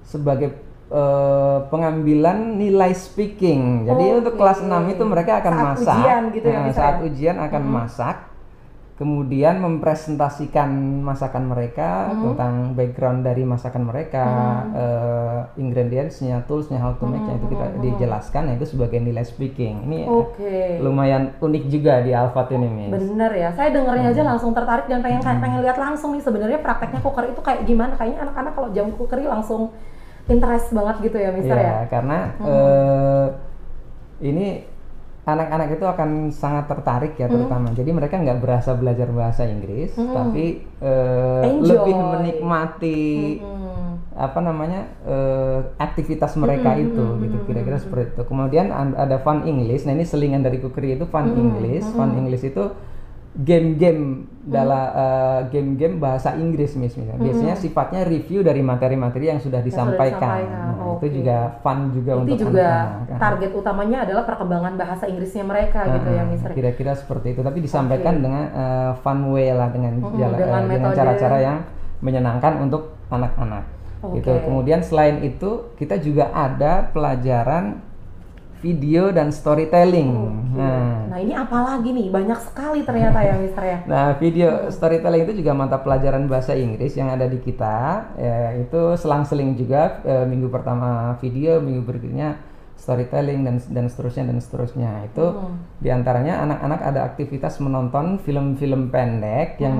sebagai 0.02 0.56
eh, 0.88 1.58
pengambilan 1.68 2.56
nilai 2.56 2.96
speaking. 2.96 3.84
Jadi 3.84 4.06
Oke. 4.08 4.18
untuk 4.24 4.34
kelas 4.38 4.64
6 4.64 4.70
itu 4.90 5.04
mereka 5.04 5.40
akan 5.40 5.54
Saat 5.54 5.66
masak. 5.68 5.96
ujian 6.00 6.22
gitu 6.32 6.46
ya, 6.46 6.56
Nah, 6.56 6.66
bisa 6.66 6.78
saat 6.78 6.96
ya? 6.96 7.04
ujian 7.04 7.38
akan 7.38 7.64
masak. 7.68 8.16
Kemudian 9.02 9.58
mempresentasikan 9.58 10.70
masakan 11.02 11.50
mereka 11.50 12.14
Hmm. 12.14 12.22
tentang 12.22 12.54
background 12.78 13.26
dari 13.26 13.42
masakan 13.42 13.90
mereka, 13.90 14.26
eh, 14.78 15.40
ingredientsnya, 15.58 16.46
toolsnya, 16.46 16.78
how 16.78 16.94
to 17.02 17.10
make-nya 17.10 17.42
itu 17.42 17.50
kita 17.50 17.82
dijelaskan, 17.82 18.42
nah 18.46 18.54
itu 18.54 18.70
sebagai 18.70 19.02
nilai 19.02 19.26
speaking. 19.26 19.90
Ini 19.90 20.06
eh, 20.06 20.22
Oke. 20.22 20.78
lumayan 20.86 21.34
unik 21.42 21.64
juga 21.74 22.06
di 22.06 22.14
Alphard 22.14 22.54
ini, 22.54 22.70
Miss. 22.70 22.94
Bener 22.94 23.34
ya, 23.34 23.50
saya 23.58 23.74
dengernya 23.74 24.06
Hmm. 24.06 24.14
aja 24.14 24.22
langsung 24.22 24.54
tertarik 24.54 24.86
dan 24.86 25.02
pengen 25.02 25.26
kayak 25.26 25.40
pengen 25.42 25.60
lihat 25.66 25.78
langsung 25.82 26.14
nih 26.14 26.22
sebenarnya 26.22 26.62
prakteknya 26.62 27.02
cooker 27.02 27.26
itu 27.26 27.42
kayak 27.42 27.66
gimana. 27.66 27.98
Kayaknya 27.98 28.30
anak-anak 28.30 28.54
kalau 28.54 28.70
jam 28.70 28.94
cookery 28.94 29.26
langsung 29.26 29.74
interest 30.30 30.78
banget 30.78 31.10
gitu 31.10 31.18
ya, 31.18 31.34
Mister 31.34 31.58
Iya, 31.58 31.66
ya. 31.66 31.78
karena 31.90 32.18
eh, 32.38 33.28
ini 34.22 34.70
anak-anak 35.22 35.68
itu 35.72 35.86
akan 35.86 36.10
sangat 36.30 36.66
tertarik 36.66 37.14
Hmm. 37.14 37.22
ya 37.22 37.28
terutama. 37.28 37.68
Jadi 37.72 37.90
mereka 37.90 38.18
nggak 38.18 38.40
berasa 38.40 38.74
belajar 38.74 39.08
bahasa 39.08 39.46
Inggris, 39.46 39.94
tapi 39.94 40.66
eh, 40.80 41.44
Enjoy. 41.46 41.78
lebih 41.78 41.96
menikmati 41.96 43.04
Hmm. 43.38 43.70
apa 44.12 44.40
namanya 44.40 44.82
eh, 45.04 45.60
aktivitas 45.78 46.34
mereka 46.36 46.74
itu 46.76 47.06
gitu 47.22 47.38
kira-kira 47.46 47.78
seperti 47.78 48.12
itu. 48.12 48.24
Kemudian 48.26 48.70
an- 48.70 48.98
ada 48.98 49.18
fun 49.18 49.46
English. 49.46 49.86
Nah 49.86 49.94
ini 49.94 50.04
selingan 50.04 50.42
dari 50.42 50.58
cookery 50.58 50.96
itu 50.96 51.06
fun 51.06 51.32
English. 51.32 51.86
Fun 51.88 52.18
English 52.18 52.44
itu 52.44 52.64
game-game 53.34 54.28
dalam 54.44 54.76
eh, 54.92 55.40
game-game 55.50 55.96
bahasa 55.98 56.36
Inggris 56.36 56.76
mis- 56.76 56.92
misalnya. 56.92 57.16
Biasanya 57.18 57.56
sifatnya 57.56 58.04
review 58.04 58.42
dari 58.42 58.60
materi-materi 58.60 59.30
yang 59.30 59.40
sudah 59.40 59.60
disampaikan. 59.60 60.20
disampaikan, 60.20 60.76
Nah, 60.76 60.92
oke. 60.92 61.08
Itu 61.08 61.22
juga 61.22 61.38
fun 61.60 61.78
juga 61.92 62.12
Itu 62.12 62.22
untuk 62.22 62.38
juga 62.50 62.68
anak-anak. 62.68 63.20
target 63.20 63.52
utamanya 63.56 63.98
adalah 64.04 64.24
perkembangan 64.26 64.74
bahasa 64.76 65.06
Inggrisnya 65.08 65.44
mereka 65.44 65.80
gitu 65.88 66.10
ya, 66.10 66.22
Nah, 66.22 66.28
Mister. 66.28 66.50
Kira-kira 66.52 66.92
seperti 66.92 67.28
itu, 67.32 67.42
tapi 67.42 67.60
disampaikan 67.60 68.20
dengan 68.20 68.44
eh, 68.46 68.92
fun 69.00 69.20
way 69.32 69.50
lah 69.50 69.70
dengan 69.70 69.94
jala- 70.12 70.36
dengan 70.36 70.62
dengan 70.68 70.92
metode- 70.92 70.98
cara-cara 70.98 71.38
yang 71.40 71.58
menyenangkan 72.02 72.54
untuk 72.60 72.82
anak-anak. 73.08 73.64
Gitu. 74.12 74.28
Oke. 74.28 74.44
Kemudian 74.44 74.82
selain 74.82 75.22
itu 75.22 75.72
kita 75.78 76.02
juga 76.02 76.34
ada 76.34 76.90
pelajaran 76.90 77.80
video 78.62 79.10
dan 79.10 79.34
storytelling. 79.34 80.14
Nah, 80.54 81.10
Nah 81.12 81.18
ini 81.20 81.34
apa 81.34 81.58
lagi 81.66 81.92
nih? 81.92 82.08
Banyak 82.14 82.40
sekali 82.40 82.86
ternyata 82.86 83.20
ya, 83.20 83.36
Mister 83.42 83.64
ya. 83.66 83.78
Nah, 83.92 84.16
video 84.16 84.70
storytelling 84.70 85.28
itu 85.28 85.42
juga 85.42 85.52
mata 85.58 85.82
pelajaran 85.82 86.30
bahasa 86.30 86.54
Inggris 86.54 86.96
yang 86.96 87.10
ada 87.10 87.26
di 87.26 87.42
kita. 87.42 88.08
Ya, 88.16 88.56
itu 88.56 88.96
selang-seling 88.96 89.58
juga 89.58 90.00
eh, 90.06 90.24
minggu 90.30 90.48
pertama 90.48 91.18
video, 91.20 91.60
minggu 91.60 91.84
berikutnya 91.84 92.38
storytelling 92.78 93.46
dan 93.46 93.56
dan 93.60 93.86
seterusnya 93.90 94.30
dan 94.30 94.38
seterusnya. 94.40 94.92
Itu 95.10 95.52
di 95.82 95.90
antaranya 95.90 96.46
anak-anak 96.46 96.80
ada 96.86 97.00
aktivitas 97.12 97.60
menonton 97.62 98.22
film-film 98.22 98.94
pendek 98.94 99.58
yang 99.58 99.78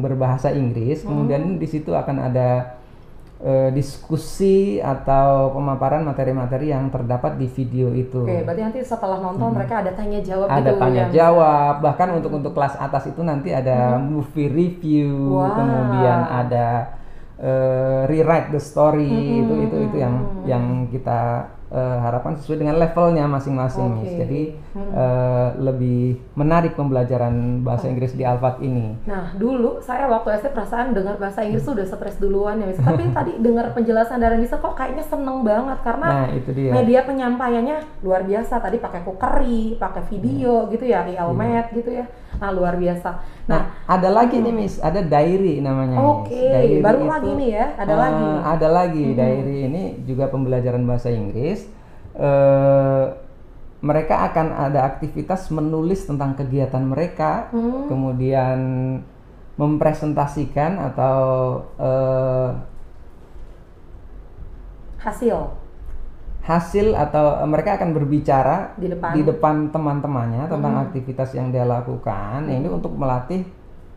berbahasa 0.00 0.54
Inggris. 0.54 1.02
Kemudian 1.02 1.58
di 1.60 1.66
situ 1.68 1.92
akan 1.92 2.30
ada 2.30 2.79
eh, 3.40 3.70
diskusi 3.72 4.78
atau 4.80 5.52
pemaparan 5.56 6.04
materi-materi 6.04 6.72
yang 6.72 6.92
terdapat 6.92 7.40
di 7.40 7.48
video 7.48 7.92
itu. 7.96 8.24
Oke, 8.24 8.44
berarti 8.44 8.62
nanti 8.62 8.80
setelah 8.84 9.18
nonton 9.20 9.56
mereka 9.56 9.80
ada 9.80 9.92
tanya 9.96 10.20
jawab 10.20 10.46
ada 10.48 10.70
gitu 10.70 10.80
tanya 10.80 11.04
ya. 11.08 11.12
jawab. 11.24 11.74
bahkan 11.80 12.08
untuk 12.16 12.32
untuk 12.36 12.52
kelas 12.52 12.76
atas 12.76 13.08
itu 13.08 13.20
nanti 13.24 13.52
ada 13.52 13.96
movie 13.96 14.48
review 14.52 15.40
Wah. 15.40 15.56
kemudian 15.56 16.20
ada 16.28 16.68
eh, 17.40 18.00
rewrite 18.08 18.52
the 18.52 18.60
story. 18.60 19.44
Itu 19.44 19.54
itu 19.68 19.76
itu 19.88 19.96
yang 19.96 20.14
yang 20.44 20.64
kita 20.92 21.48
eh, 21.70 21.98
harapkan 21.98 22.34
sesuai 22.34 22.58
dengan 22.60 22.76
levelnya 22.76 23.24
masing-masing 23.24 23.88
Miss. 23.96 24.10
Oke. 24.10 24.18
jadi 24.20 24.42
eh, 24.74 25.48
lebih 25.56 26.02
menarik 26.34 26.74
pembelajaran 26.74 27.62
bahasa 27.62 27.86
Inggris 27.86 28.12
di 28.12 28.22
Alphard 28.22 28.58
ini 28.60 28.94
Nah, 29.06 29.34
dulu 29.34 29.78
saya 29.78 30.06
waktu 30.06 30.34
SD 30.36 30.50
perasaan 30.50 30.92
dengar 30.92 31.16
bahasa 31.16 31.42
Inggris 31.42 31.62
tuh 31.62 31.74
udah 31.74 31.86
stres 31.86 32.18
duluan 32.18 32.58
ya, 32.58 32.66
Mister. 32.66 32.82
Tapi 32.90 33.04
tadi 33.10 33.32
dengar 33.38 33.70
penjelasan 33.70 34.18
dari 34.18 34.36
Mister 34.36 34.58
kok 34.58 34.74
kayaknya 34.74 35.02
seneng 35.02 35.42
banget 35.42 35.78
karena 35.80 36.06
nah 36.06 36.26
itu 36.30 36.50
dia 36.50 36.70
media 36.72 37.00
penyampaiannya 37.02 37.76
luar 38.02 38.22
biasa. 38.22 38.58
Tadi 38.58 38.76
pakai 38.76 39.00
cookery, 39.02 39.78
pakai 39.78 40.02
video 40.06 40.66
Hmm. 40.66 40.70
gitu 40.70 40.84
ya, 40.84 41.06
Ielmet 41.06 41.70
gitu 41.70 41.90
ya. 41.90 42.04
Nah, 42.40 42.50
luar 42.56 42.74
biasa. 42.80 43.10
Nah, 43.44 43.52
Nah, 43.52 43.62
ada 43.84 44.08
lagi 44.08 44.40
nih 44.40 44.54
Miss, 44.54 44.80
ada 44.80 45.04
diary 45.04 45.60
namanya. 45.60 46.00
Oke, 46.00 46.40
Diary 46.40 46.80
baru 46.80 47.04
itu, 47.04 47.10
lagi 47.12 47.30
nih 47.36 47.50
ya, 47.52 47.66
ada 47.76 47.92
eh, 47.92 47.98
lagi. 48.00 48.28
Ada 48.48 48.68
lagi 48.72 49.04
diary 49.12 49.58
ini 49.68 49.82
juga 50.08 50.24
pembelajaran 50.32 50.82
bahasa 50.88 51.12
Inggris. 51.12 51.68
Eh, 52.16 53.04
mereka 53.80 54.28
akan 54.28 54.46
ada 54.52 54.84
aktivitas 54.84 55.48
menulis 55.52 56.04
tentang 56.04 56.36
kegiatan 56.36 56.84
mereka, 56.84 57.48
Hmm. 57.52 57.88
kemudian 57.88 58.58
mempresentasikan 59.56 60.80
atau 60.80 61.20
eh, 61.76 62.50
hasil 65.00 65.38
hasil 66.50 66.98
atau 66.98 67.46
mereka 67.46 67.78
akan 67.78 67.94
berbicara 67.94 68.74
Di 68.74 68.90
depan. 68.90 69.10
di 69.14 69.22
depan 69.22 69.54
teman-temannya 69.70 70.50
tentang 70.50 70.74
Hmm. 70.74 70.84
aktivitas 70.90 71.30
yang 71.32 71.54
dia 71.54 71.62
lakukan. 71.62 72.42
Ini 72.44 72.66
untuk 72.66 72.90
melatih 72.92 73.46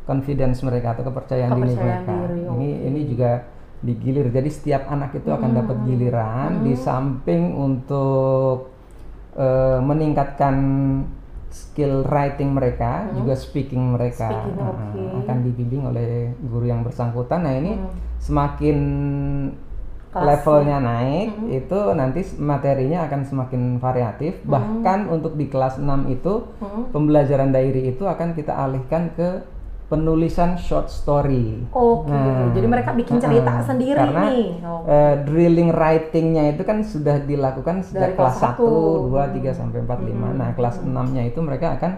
confidence 0.06 0.62
mereka 0.62 0.94
atau 0.94 1.10
kepercayaan, 1.10 1.50
diri 1.52 1.74
Kepercayaan 1.74 2.04
mereka. 2.06 2.14
diri, 2.30 2.40
Ini 2.46 2.70
ini 2.86 3.00
juga 3.10 3.32
digilir. 3.82 4.28
Jadi 4.30 4.50
setiap 4.50 4.86
anak 4.88 5.18
itu 5.18 5.28
akan 5.28 5.50
dapat 5.52 5.76
Hmm. 5.76 5.86
giliran 5.86 6.50
di 6.62 6.74
samping 6.78 7.52
untuk 7.52 8.70
eh, 9.34 9.82
meningkatkan 9.82 10.56
skill 11.50 12.06
writing 12.06 12.54
mereka, 12.54 13.10
juga 13.14 13.34
speaking 13.34 13.98
mereka 13.98 14.30
Hmm. 14.30 14.46
Speaking, 14.46 14.58
Nah, 14.58 14.70
oke. 14.70 15.02
akan 15.26 15.38
dibimbing 15.42 15.84
oleh 15.84 16.10
guru 16.40 16.66
yang 16.66 16.86
bersangkutan. 16.86 17.42
Nah, 17.42 17.54
ini 17.54 17.74
Hmm. 17.74 17.90
semakin 18.20 18.78
Kelasnya. 20.14 20.30
levelnya 20.30 20.78
naik 20.80 21.28
Hmm. 21.34 21.50
itu 21.52 21.80
nanti 21.92 22.22
materinya 22.38 23.00
akan 23.04 23.22
semakin 23.24 23.62
variatif 23.78 24.38
bahkan 24.44 25.10
untuk 25.10 25.34
di 25.34 25.46
kelas 25.48 25.76
6 25.76 26.06
itu 26.08 26.54
Hmm. 26.56 26.88
pembelajaran 26.88 27.50
diary 27.50 27.90
itu 27.90 28.04
akan 28.04 28.32
kita 28.32 28.54
alihkan 28.54 29.10
ke 29.12 29.42
penulisan 29.84 30.56
short 30.56 30.88
story 30.88 31.70
Oke, 31.70 32.10
Nah, 32.10 32.50
jadi 32.50 32.66
mereka 32.66 32.94
bikin 32.94 33.18
cerita 33.20 33.52
uh-uh. 33.52 33.68
sendiri 33.68 34.00
Karena, 34.00 34.22
nih. 34.24 34.46
Oh. 34.64 34.82
eh, 34.86 35.16
drilling 35.24 35.70
writingnya 35.70 36.50
itu 36.50 36.62
kan 36.62 36.82
sudah 36.82 37.22
dilakukan 37.22 37.82
sejak 37.82 38.02
Dari 38.04 38.16
kelas 38.16 38.34
kelas 38.34 38.58
1, 38.58 38.58
satu. 38.58 38.70
2, 39.08 39.30
3 39.30 39.52
sampai 39.52 39.82
4, 39.82 40.00
5. 40.00 40.30
Nah, 40.32 40.50
kelas 40.52 40.82
6-nya 40.82 41.24
itu 41.24 41.40
mereka 41.40 41.74
akan 41.74 41.92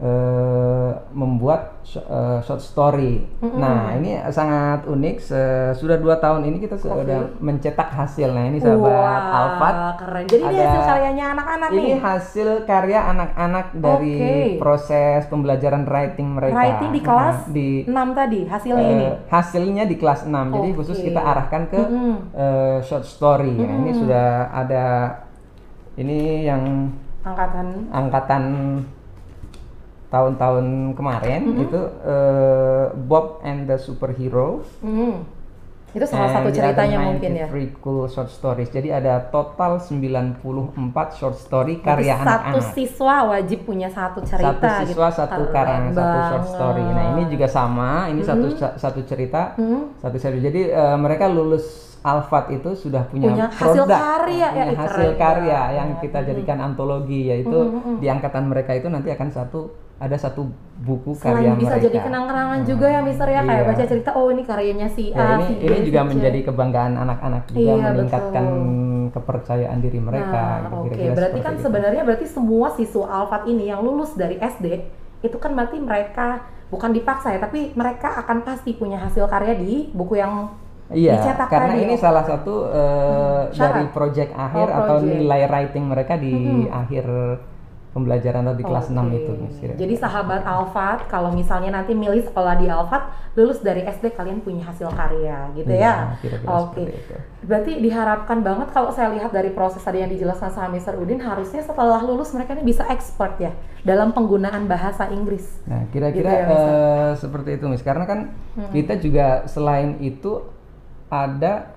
eh, 0.00 0.90
membuat 1.12 1.76
sh- 1.82 2.00
eh, 2.00 2.40
short 2.40 2.58
story. 2.58 3.20
Nah, 3.42 3.92
ini 3.94 4.16
sangat 4.26 4.84
unik. 4.84 5.16
Se- 5.20 5.38
sudah 5.76 5.94
dua 5.94 6.16
tahun 6.16 6.40
ini 6.42 6.56
kita 6.56 6.74
sudah 6.74 6.96
mencetak 7.36 7.92
hasil. 7.92 8.32
Nah, 8.32 8.48
ini 8.48 8.56
sahabat 8.56 8.80
Wah, 8.80 9.20
Alphard. 9.30 9.76
keren. 9.98 10.24
Jadi 10.24 10.42
ini 10.42 10.56
hasil 10.56 10.82
karyanya 10.82 11.24
anak-anak 11.30 11.68
nih. 11.70 11.76
Ini 11.76 11.92
hasil 11.98 12.48
karya 12.64 13.00
anak-anak 13.06 13.66
dari 13.74 14.16
Oke. 14.16 14.36
proses 14.56 15.20
pembelajaran 15.26 15.84
writing 15.84 16.28
mereka. 16.30 16.56
Writing 16.56 16.90
di 16.90 17.00
kelas 17.00 17.38
Nah, 17.38 17.52
di 17.52 17.68
6 17.84 18.08
tadi 18.16 18.40
hasilnya 18.42 18.80
eh, 18.82 18.94
ini. 18.96 19.06
hasilnya 19.28 19.84
di 19.84 19.96
kelas 19.96 20.20
6. 20.24 20.32
Jadi 20.50 20.68
Oke. 20.70 20.76
khusus 20.76 20.98
kita 20.98 21.20
arahkan 21.20 21.62
ke 21.68 21.76
Mm-mm. 21.78 22.14
eh, 22.32 22.78
short 22.80 23.04
story. 23.04 23.52
Nah, 23.52 23.74
ini 23.78 23.90
sudah 23.92 24.26
ada 24.48 24.84
ini 25.94 26.42
yang 26.42 26.88
Angkatan 27.20 27.92
angkatan 27.92 28.42
tahun-tahun 30.10 30.64
kemarin 30.92 31.40
itu 31.56 31.80
eh, 32.02 32.84
Bob 33.00 33.40
and 33.40 33.64
the 33.64 33.78
Superhero. 33.78 34.66
Hmm. 34.82 35.22
Itu 35.90 36.06
salah 36.06 36.30
and 36.30 36.34
satu 36.36 36.48
ceritanya 36.54 36.98
mungkin 37.02 37.30
ya. 37.34 37.46
93 37.50 37.82
cool 37.82 38.06
short 38.06 38.30
stories. 38.30 38.70
Jadi 38.70 38.90
ada 38.90 39.26
total 39.26 39.82
94 39.82 40.38
short 41.14 41.34
story 41.34 41.78
Jadi 41.78 41.84
karya 41.84 42.14
satu 42.14 42.26
anak-anak. 42.46 42.70
siswa 42.70 43.16
wajib 43.26 43.58
punya 43.64 43.90
satu 43.90 44.22
cerita 44.22 44.54
satu 44.54 44.86
siswa 44.86 45.06
gitu. 45.10 45.18
satu 45.18 45.42
karang 45.50 45.90
satu 45.90 46.18
short 46.30 46.46
story. 46.48 46.84
Nah 46.84 47.04
ini 47.12 47.22
juga 47.26 47.46
sama, 47.46 48.06
ini 48.06 48.22
satu 48.22 48.46
satu 48.54 49.00
cerita, 49.02 49.58
Hmm. 49.58 49.90
satu 49.98 50.14
seri. 50.14 50.38
Jadi 50.38 50.70
eh, 50.70 50.96
mereka 50.96 51.26
lulus 51.26 51.90
Alphard 52.00 52.48
itu 52.48 52.72
sudah 52.72 53.04
punya, 53.04 53.28
Punya 53.28 53.46
hasil 53.52 53.84
produk, 53.84 53.98
karya, 54.00 54.46
punya 54.48 54.64
ya, 54.64 54.72
hasil 54.72 54.88
keren 55.10 55.20
karya 55.20 55.60
yang 55.74 55.88
kita 56.00 56.18
jadikan 56.24 56.58
antologi 56.58 57.28
yaitu 57.28 57.58
di 57.98 58.08
angkatan 58.08 58.48
mereka 58.48 58.72
itu 58.72 58.88
nanti 58.88 59.10
akan 59.10 59.28
satu 59.28 59.68
ada 60.00 60.16
satu 60.16 60.48
buku 60.78 61.12
karya 61.14 61.52
Selain 61.52 61.60
bisa 61.60 61.70
mereka. 61.70 61.84
jadi 61.84 61.98
kenang-kenangan 62.00 62.60
juga 62.64 62.86
ya 62.88 63.00
Mister 63.00 63.28
ya 63.28 63.40
kayak 63.42 63.52
Iya. 63.54 63.68
baca 63.68 63.84
cerita 63.84 64.10
oh 64.12 64.26
ini 64.26 64.42
karyanya 64.42 64.88
si 64.88 65.04
Ya, 65.06 65.20
A, 65.20 65.36
ini 65.36 65.44
si 65.44 65.54
B, 65.54 65.62
ini 65.66 65.80
juga 65.84 66.00
menjadi 66.02 66.38
kebanggaan 66.42 66.92
anak-anak 66.96 67.42
juga 67.46 67.60
Iya, 67.70 67.84
meningkatkan 67.92 68.44
betul. 68.46 69.12
kepercayaan 69.12 69.78
diri 69.78 70.00
mereka. 70.00 70.32
Nah, 70.32 70.56
gitu, 70.58 70.72
oke. 70.74 70.84
kira-kira 70.88 71.12
Berarti 71.14 71.40
kan 71.40 71.52
itu. 71.52 71.62
sebenarnya 71.62 72.02
berarti 72.02 72.26
semua 72.26 72.66
siswa 72.72 73.06
Alfat 73.06 73.42
ini 73.44 73.64
yang 73.66 73.80
lulus 73.80 74.10
dari 74.14 74.36
SD 74.36 74.66
itu 75.20 75.36
kan 75.36 75.52
berarti 75.52 75.76
mereka 75.76 76.26
bukan 76.66 76.90
dipaksa 76.90 77.28
ya, 77.30 77.38
tapi 77.38 77.74
mereka 77.74 78.08
akan 78.16 78.40
pasti 78.40 78.72
punya 78.72 78.96
hasil 78.96 79.28
karya 79.28 79.52
di 79.54 79.90
buku 79.90 80.16
yang 80.16 80.48
Iya, 80.88 81.14
dicetak 81.14 81.46
karena 81.46 81.70
tadi, 81.70 81.82
ini 81.84 81.94
oh. 81.94 82.00
salah 82.00 82.24
satu 82.24 82.54
eh, 82.66 83.42
syarat. 83.52 83.74
dari 83.76 83.86
project 83.90 84.30
akhir 84.32 84.66
Oh, 84.66 84.78
atau 84.80 84.96
project. 84.98 85.12
nilai 85.14 85.40
writing 85.44 85.84
mereka 85.86 86.14
di 86.16 86.34
akhir 86.66 87.04
pembelajaran 87.90 88.46
atau 88.46 88.54
di 88.54 88.62
kelas 88.62 88.86
6 88.86 89.02
Oke. 89.02 89.18
itu 89.18 89.30
Miss, 89.34 89.56
kira-kira. 89.58 89.80
Jadi 89.82 89.94
sahabat 89.98 90.42
Alfat, 90.46 91.10
kalau 91.10 91.34
misalnya 91.34 91.74
nanti 91.74 91.90
milih 91.90 92.22
sekolah 92.22 92.54
di 92.54 92.70
Alfat, 92.70 93.10
lulus 93.34 93.58
dari 93.58 93.82
SD 93.82 94.14
kalian 94.14 94.46
punya 94.46 94.62
hasil 94.62 94.94
karya, 94.94 95.50
gitu 95.58 95.66
Iya, 95.74 96.14
ya? 96.14 96.18
kira-kira 96.22 96.50
Oke. 96.54 96.86
itu. 96.86 97.14
Berarti 97.42 97.72
diharapkan 97.82 98.46
banget 98.46 98.70
kalau 98.70 98.94
saya 98.94 99.10
lihat 99.10 99.34
dari 99.34 99.50
proses 99.50 99.82
tadi 99.82 100.06
yang 100.06 100.10
dijelaskan 100.10 100.54
sama 100.54 100.70
Mr. 100.70 101.02
Udin, 101.02 101.18
harusnya 101.18 101.66
setelah 101.66 101.98
lulus 102.06 102.30
mereka 102.30 102.54
ini 102.54 102.62
bisa 102.62 102.86
expert 102.86 103.42
ya 103.42 103.50
dalam 103.82 104.14
penggunaan 104.14 104.70
bahasa 104.70 105.10
Inggris. 105.10 105.50
Nah, 105.66 105.82
kira-kira 105.90 106.30
Gitu 106.30 106.30
ya, 106.30 106.46
eh, 106.46 107.12
seperti 107.18 107.58
itu, 107.58 107.64
Miss. 107.66 107.82
Karena 107.82 108.06
kan 108.06 108.30
kita 108.70 109.02
juga 109.02 109.50
selain 109.50 109.98
itu 109.98 110.46
ada 111.10 111.74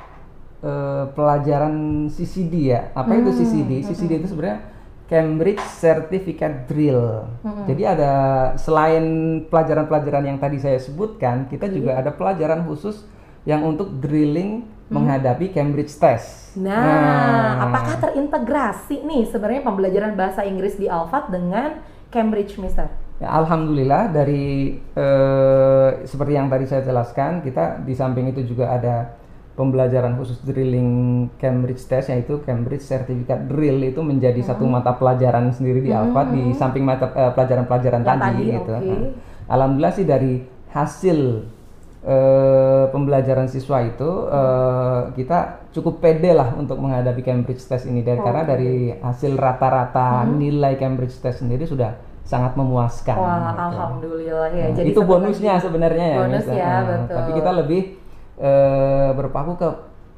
eh, 0.63 1.05
pelajaran 1.12 2.05
CCD 2.08 2.70
ya. 2.72 2.93
Apa 2.93 3.17
itu 3.17 3.34
CCD? 3.34 3.84
CCD 3.84 4.22
itu 4.24 4.29
sebenarnya 4.32 4.72
Cambridge 5.12 5.62
Certificate 5.79 6.65
Drill. 6.65 7.27
Jadi 7.67 7.83
ada 7.83 8.12
selain 8.55 9.03
pelajaran-pelajaran 9.51 10.25
yang 10.25 10.39
tadi 10.39 10.57
saya 10.57 10.79
sebutkan, 10.79 11.51
kita 11.51 11.67
juga 11.69 12.00
ada 12.00 12.10
pelajaran 12.10 12.63
khusus 12.65 13.03
yang 13.43 13.62
untuk 13.67 14.00
drilling 14.00 14.63
menghadapi 14.88 15.51
Cambridge 15.51 15.91
Test. 16.00 16.55
Nah, 16.55 17.60
apakah 17.65 18.00
terintegrasi 18.00 19.03
nih 19.03 19.25
sebenarnya 19.27 19.65
pembelajaran 19.65 20.13
bahasa 20.13 20.45
Inggris 20.45 20.77
di 20.77 20.88
Alfat 20.88 21.33
dengan 21.33 21.81
Cambridge, 22.13 22.62
Mister? 22.62 22.88
Ya, 23.17 23.29
Alhamdulillah 23.33 24.13
dari 24.13 24.77
eh, 24.77 25.89
seperti 26.05 26.33
yang 26.38 26.48
tadi 26.48 26.65
saya 26.69 26.86
jelaskan, 26.86 27.41
kita 27.41 27.81
di 27.81 27.93
samping 27.98 28.29
itu 28.29 28.45
juga 28.45 28.69
ada 28.69 29.17
pembelajaran 29.53 30.17
khusus 30.17 30.41
drilling 30.41 31.29
Cambridge 31.38 31.86
Test 31.86 32.10
yaitu 32.10 32.41
Cambridge 32.41 32.81
Certificate 32.81 33.45
Drill 33.45 33.86
itu 33.86 34.01
menjadi 34.01 34.41
satu 34.41 34.65
mata 34.65 34.98
pelajaran 34.98 35.53
sendiri 35.53 35.86
di 35.86 35.93
Alphard 35.93 36.33
di 36.33 36.57
samping 36.57 36.81
mata 36.81 37.13
eh, 37.13 37.31
pelajaran-pelajaran 37.38 38.01
Yang 38.01 38.10
tadi, 38.10 38.25
tadi, 38.25 38.43
gitu. 38.50 38.72
oke. 38.74 38.81
Nah, 38.89 39.10
Alhamdulillah 39.53 39.93
sih 39.93 40.05
dari 40.10 40.33
hasil 40.74 41.17
eh, 42.01 42.86
pembelajaran 42.89 43.45
siswa 43.45 43.77
itu 43.86 44.10
eh, 44.25 45.01
kita 45.22 45.69
cukup 45.69 46.01
pede 46.01 46.33
lah 46.33 46.57
untuk 46.57 46.81
menghadapi 46.81 47.22
Cambridge 47.22 47.62
Test 47.62 47.86
ini 47.86 48.01
dari 48.01 48.17
karena 48.25 48.41
dari 48.41 48.89
hasil 48.89 49.38
rata-rata 49.38 50.25
nilai 50.25 50.81
Cambridge 50.81 51.13
Test 51.22 51.45
sendiri 51.45 51.69
sudah 51.69 51.93
sangat 52.25 52.57
memuaskan. 52.57 53.17
Wah, 53.19 53.53
gitu. 53.53 53.62
alhamdulillah 53.69 54.50
ya. 54.50 54.65
Nah, 54.72 54.75
Jadi 54.81 54.89
itu 54.95 55.01
bonusnya 55.05 55.53
sebenarnya 55.60 56.05
ya. 56.10 56.17
Bonus 56.25 56.45
ya, 56.48 56.55
Nah, 56.57 56.81
betul. 56.88 57.15
Tapi 57.19 57.31
kita 57.38 57.51
lebih 57.53 57.81
eh, 58.43 59.09
berpaku 59.13 59.55
ke 59.55 59.69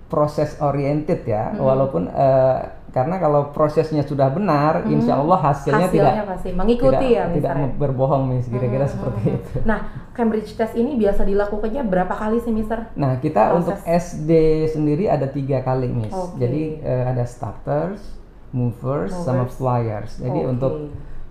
proses 0.06 0.58
oriented 0.60 1.22
ya, 1.24 1.50
Hmm. 1.50 1.62
walaupun 1.62 2.04
eh, 2.08 2.60
karena 2.90 3.20
kalau 3.20 3.52
prosesnya 3.52 4.02
sudah 4.02 4.30
benar, 4.30 4.88
insya 4.88 5.20
Allah 5.20 5.36
hasilnya, 5.38 5.84
Hmm. 5.84 5.92
Hasilnya 5.92 6.14
tidak 6.16 6.28
pasti 6.32 6.50
mengikuti 6.52 6.96
tidak, 7.06 7.12
ya, 7.12 7.24
tidak 7.28 7.52
Mister, 7.52 7.58
ya? 7.68 7.78
berbohong, 7.78 8.24
Miss. 8.26 8.46
Kira-kira 8.48 8.86
seperti 8.88 9.22
itu. 9.36 9.52
Nah, 9.64 9.80
Cambridge 10.12 10.56
Test 10.56 10.74
ini 10.74 10.96
biasa 10.96 11.22
dilakukannya 11.22 11.84
berapa 11.84 12.14
kali 12.14 12.40
sih, 12.40 12.50
Mister? 12.50 12.88
Nah, 12.96 13.20
kita 13.20 13.52
Proses. 13.52 13.60
untuk 13.60 13.78
SD 13.84 14.32
sendiri 14.70 15.06
ada 15.06 15.28
tiga 15.28 15.60
kali, 15.60 15.92
Miss. 15.92 16.14
Oke. 16.14 16.40
Jadi 16.40 16.80
eh, 16.80 17.04
ada 17.06 17.28
starters, 17.28 18.00
movers, 18.50 19.12
sama 19.12 19.44
Movers. 19.44 19.54
flyers. 19.54 20.12
Jadi 20.18 20.40
Oke. 20.40 20.50
untuk 20.50 20.74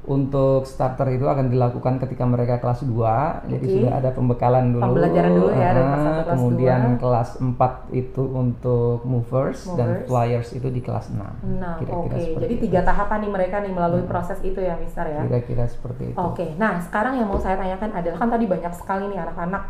untuk 0.04 0.68
starter 0.68 1.08
itu 1.11 1.25
akan 1.25 1.49
dilakukan 1.49 1.96
ketika 1.96 2.28
mereka 2.28 2.61
kelas 2.61 2.84
2. 2.84 3.49
Jadi 3.49 3.64
Oke. 3.64 3.75
sudah 3.80 3.92
ada 3.96 4.11
pembekalan 4.12 4.76
dulu. 4.76 4.84
Pembelajaran 4.84 5.32
dulu 5.32 5.49
ya, 5.49 5.70
dari 5.73 5.80
kelas 5.80 6.04
Ah, 6.04 6.12
kelas 6.14 6.26
kemudian 6.37 6.80
dua. 6.84 7.00
kelas 7.00 7.30
4 7.40 7.73
itu 7.90 8.23
untuk 8.23 8.96
movers, 9.02 9.61
dan 9.73 9.88
Movers. 9.88 10.06
flyers 10.06 10.49
itu 10.52 10.68
di 10.68 10.80
kelas 10.80 11.06
6. 11.08 11.32
Nah, 11.56 11.80
oke. 11.80 12.12
seperti 12.12 12.37
Jadi 12.37 12.54
itu. 12.54 12.62
tiga 12.68 12.80
tahapan 12.84 13.18
nih 13.25 13.30
mereka 13.32 13.56
nih 13.64 13.73
melalui 13.73 14.04
proses 14.04 14.37
itu 14.40 14.61
ya, 14.61 14.76
Mister 14.76 15.08
ya. 15.08 15.25
Kira-kira 15.25 15.64
seperti 15.64 16.12
itu. 16.12 16.16
Oke, 16.16 16.52
nah 16.54 16.76
sekarang 16.78 17.16
yang 17.16 17.26
mau 17.26 17.40
saya 17.40 17.56
tanyakan 17.56 17.90
adalah 17.90 18.18
kan 18.20 18.28
tadi 18.28 18.44
banyak 18.44 18.73
sekali 18.76 19.08
nih 19.08 19.25
anak-anak 19.25 19.62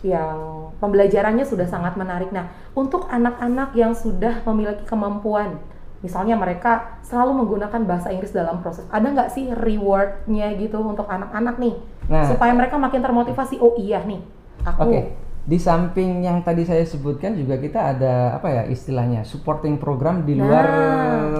yang 0.00 0.38
pembelajarannya 0.80 1.44
sudah 1.44 1.68
sangat 1.68 1.92
menarik. 1.92 2.32
Nah, 2.32 2.48
untuk 2.72 3.04
anak-anak 3.04 3.76
yang 3.76 3.92
sudah 3.92 4.40
memiliki 4.48 4.88
kemampuan, 4.88 5.60
misalnya 6.00 6.34
mereka 6.34 7.00
selalu 7.04 7.44
menggunakan 7.44 7.80
bahasa 7.84 8.08
Inggris 8.08 8.32
dalam 8.32 8.60
proses, 8.60 8.88
ada 8.88 9.04
nggak 9.04 9.30
sih 9.30 9.52
rewardnya 9.52 10.56
gitu 10.56 10.80
untuk 10.80 11.04
anak-anak 11.04 11.60
nih, 11.60 11.76
Nah. 12.08 12.24
supaya 12.26 12.50
mereka 12.56 12.80
makin 12.80 13.04
termotivasi? 13.04 13.60
Oh 13.60 13.76
iya 13.76 14.00
nih, 14.02 14.20
aku 14.64 14.80
Oke, 14.88 15.00
di 15.44 15.58
samping 15.60 16.20
yang 16.20 16.40
tadi 16.40 16.64
saya 16.64 16.84
sebutkan 16.84 17.36
juga 17.36 17.56
kita 17.56 17.96
ada 17.96 18.34
apa 18.34 18.48
ya 18.48 18.62
istilahnya 18.66 19.24
supporting 19.24 19.76
program 19.76 20.24
di 20.24 20.36
luar 20.36 20.66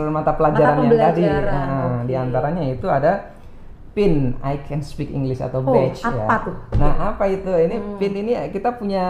mata 0.09 0.33
pelajaran 0.37 0.85
Mata 0.85 0.88
yang 0.88 1.01
tadi. 1.01 1.23
Nah, 1.25 1.66
oke. 1.68 2.09
Di 2.09 2.14
antaranya 2.16 2.62
itu 2.64 2.87
ada 2.88 3.12
PIN 3.90 4.38
I 4.40 4.62
can 4.62 4.81
speak 4.81 5.11
English 5.11 5.42
atau 5.42 5.61
Oh, 5.66 5.75
badge 5.75 6.01
ya. 6.01 6.09
apa 6.27 6.37
tuh? 6.46 6.57
Nah, 6.79 6.94
apa 7.11 7.25
itu? 7.27 7.51
Ini 7.51 7.77
PIN 7.99 8.14
ini 8.23 8.33
kita 8.51 8.79
punya 8.79 9.05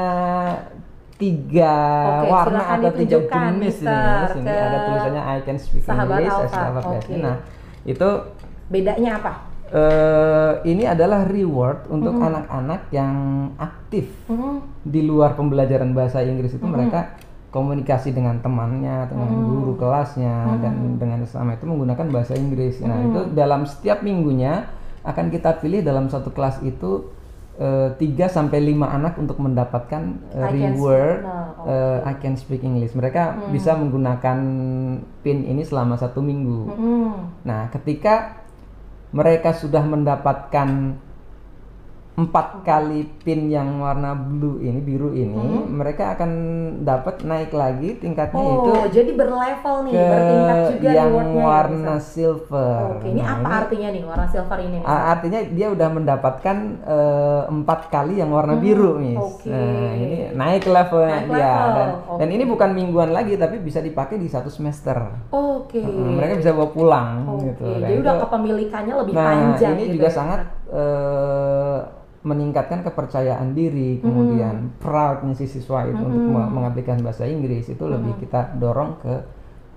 tiga 1.20 1.76
Oke, 2.24 2.32
warna 2.32 2.60
atau 2.64 2.90
tiga 2.96 3.18
jenis 3.20 3.76
ini. 3.84 4.00
Sini 4.32 4.48
ada 4.48 4.78
tulisannya 4.88 5.22
I 5.22 5.38
can 5.44 5.56
speak 5.60 5.84
sahabat 5.84 6.24
English, 6.24 6.40
Alfa, 6.48 6.62
love 6.64 6.76
badge. 6.80 7.04
oke. 7.04 7.14
Nah, 7.20 7.36
itu 7.84 8.08
bedanya 8.72 9.10
apa? 9.20 9.32
eh, 9.70 10.52
ini 10.66 10.82
adalah 10.82 11.30
reward 11.30 11.86
untuk 11.86 12.18
anak-anak 12.18 12.90
yang 12.90 13.14
aktif 13.54 14.10
Hmm, 14.26 14.66
di 14.82 15.06
luar 15.06 15.38
pembelajaran 15.38 15.94
bahasa 15.94 16.26
Inggris 16.26 16.58
itu 16.58 16.66
mereka 16.66 17.14
komunikasi 17.50 18.14
dengan 18.14 18.38
temannya, 18.38 19.10
dengan 19.10 19.30
guru 19.46 19.74
kelasnya 19.74 20.58
dan 20.62 20.98
dengan 20.98 21.22
sesama 21.26 21.58
itu 21.58 21.66
menggunakan 21.66 22.06
bahasa 22.10 22.34
Inggris. 22.34 22.78
Nah, 22.82 22.98
itu 23.02 23.20
dalam 23.34 23.66
setiap 23.66 24.02
minggunya 24.02 24.70
akan 25.02 25.30
kita 25.30 25.58
pilih 25.58 25.82
dalam 25.82 26.06
satu 26.06 26.30
kelas 26.30 26.62
itu 26.62 27.10
3 27.60 28.00
sampai 28.24 28.72
5 28.72 28.88
anak 28.88 29.20
untuk 29.20 29.36
mendapatkan 29.36 30.16
eh, 30.32 30.40
I 30.40 30.48
can 30.48 30.72
reward 30.72 31.20
speak. 31.20 31.28
Nah, 31.28 31.68
eh, 31.68 31.98
I 32.08 32.14
can 32.16 32.34
speak 32.40 32.62
English. 32.64 32.96
Mereka 32.96 33.52
bisa 33.52 33.76
menggunakan 33.76 34.38
pin 35.20 35.44
ini 35.44 35.60
selama 35.60 36.00
satu 36.00 36.24
minggu. 36.24 36.60
hmm. 36.72 37.12
Nah, 37.44 37.68
ketika 37.68 38.40
mereka 39.12 39.52
sudah 39.52 39.84
mendapatkan 39.84 40.96
empat 42.20 42.60
kali 42.60 43.08
pin 43.20 43.48
yang 43.48 43.78
warna 43.78 44.12
blue 44.12 44.58
ini, 44.58 44.76
biru 44.78 45.10
ini, 45.10 45.32
mereka 45.64 46.12
akan 46.12 46.30
dapat 46.80 47.22
naik 47.22 47.48
lagi 47.50 47.96
tingkatnya 47.96 48.36
itu 48.42 48.70
Oh, 48.70 48.84
jadi 48.86 49.10
berlevel 49.12 49.76
nih, 49.84 49.92
ke 49.92 50.04
bertingkat 50.04 50.56
juga 50.70 50.88
yang 50.90 51.08
rewardnya 51.08 51.32
ya, 51.34 51.46
warna 51.46 51.94
Mister? 51.94 52.10
silver. 52.10 52.82
Oke, 52.92 53.06
ini 53.08 53.20
Nah, 53.20 53.32
apa 53.32 53.48
artinya 53.58 53.88
nih 53.88 54.02
warna 54.02 54.26
silver 54.26 54.58
ini? 54.58 54.76
Mister? 54.76 54.90
a- 54.90 55.04
Artinya 55.10 55.40
dia 55.48 55.66
udah 55.68 55.88
mendapatkan 55.88 56.56
eh, 56.82 57.42
empat 57.48 57.80
kali 57.88 58.14
yang 58.16 58.30
warna 58.30 58.54
biru, 58.54 58.90
Miss. 58.96 59.16
Hmm, 59.16 59.30
oke. 59.30 59.48
Nah, 59.48 59.90
ini 59.94 60.08
naik 60.32 60.64
levelnya 60.66 61.16
Naik 61.16 61.30
level, 61.30 61.68
dan 61.70 61.88
dan 62.18 62.28
oke. 62.28 62.34
ini 62.34 62.44
bukan 62.44 62.70
mingguan 62.70 63.10
lagi 63.10 63.34
tapi 63.34 63.56
bisa 63.58 63.80
dipakai 63.80 64.16
di 64.16 64.26
satu 64.26 64.48
semester. 64.48 64.98
Oke. 65.30 65.78
Hmm, 65.78 66.18
Mereka 66.18 66.36
bisa 66.36 66.50
bawa 66.50 66.68
pulang 66.68 67.10
Oke, 67.30 67.48
gitu. 67.48 67.64
Dan 67.70 67.80
jadi 67.86 67.98
udah 67.98 68.14
itu- 68.14 68.22
kepemilikannya 68.22 68.94
lebih 68.98 69.12
nah, 69.14 69.24
panjang 69.24 69.72
ini 69.72 69.84
gitu 69.86 69.94
juga 69.96 70.06
ya, 70.06 70.12
sangat 70.12 70.40
eh, 70.70 71.78
meningkatkan 72.20 72.84
kepercayaan 72.84 73.52
diri, 73.52 73.96
kemudian 73.98 74.76
proudnya 74.76 75.32
si 75.32 75.48
siswa 75.48 75.84
itu 75.84 75.96
untuk 75.96 76.20
me- 76.20 76.52
mengaplikasikan 76.52 77.00
bahasa 77.00 77.24
Inggris 77.24 77.64
itu 77.66 77.80
lebih 77.82 78.12
kita 78.18 78.54
dorong 78.54 79.00
ke 79.00 79.14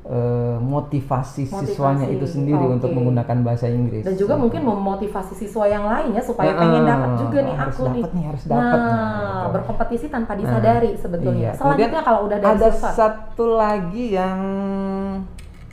eh, 0.04 0.60
motivasi, 0.60 1.48
siswanya 1.48 2.04
Motivasi, 2.04 2.20
itu 2.20 2.26
sendiri 2.28 2.60
oke. 2.68 2.76
untuk 2.76 2.92
menggunakan 2.92 3.38
bahasa 3.40 3.72
Inggris. 3.72 4.04
Dan 4.04 4.20
juga 4.20 4.36
Gitu. 4.36 4.44
mungkin 4.44 4.62
memotivasi 4.68 5.32
siswa 5.34 5.64
yang 5.64 5.88
lain 5.88 6.12
ya 6.12 6.20
supaya 6.20 6.52
Nah, 6.52 6.60
pengen 6.60 6.84
dapat 6.84 7.10
juga 7.16 7.38
nih 7.40 7.56
harus 7.56 7.72
aku 7.74 7.84
nih. 7.88 7.94
dapat 7.96 8.12
nih, 8.12 8.24
harus 8.28 8.44
dapat. 8.44 8.80
Nah, 8.84 8.92
Nah, 8.92 9.48
berkompetisi 9.56 10.08
tanpa 10.12 10.36
disadari 10.36 10.92
sebetulnya. 11.00 11.40
Iya. 11.40 11.52
Selanjutnya 11.56 11.88
Kemudian 11.88 12.04
kalau 12.04 12.20
udah 12.28 12.38
dari 12.38 12.52
ada 12.52 12.68
silver. 12.68 12.92
satu 12.92 13.46
lagi 13.56 14.06
yang 14.12 14.40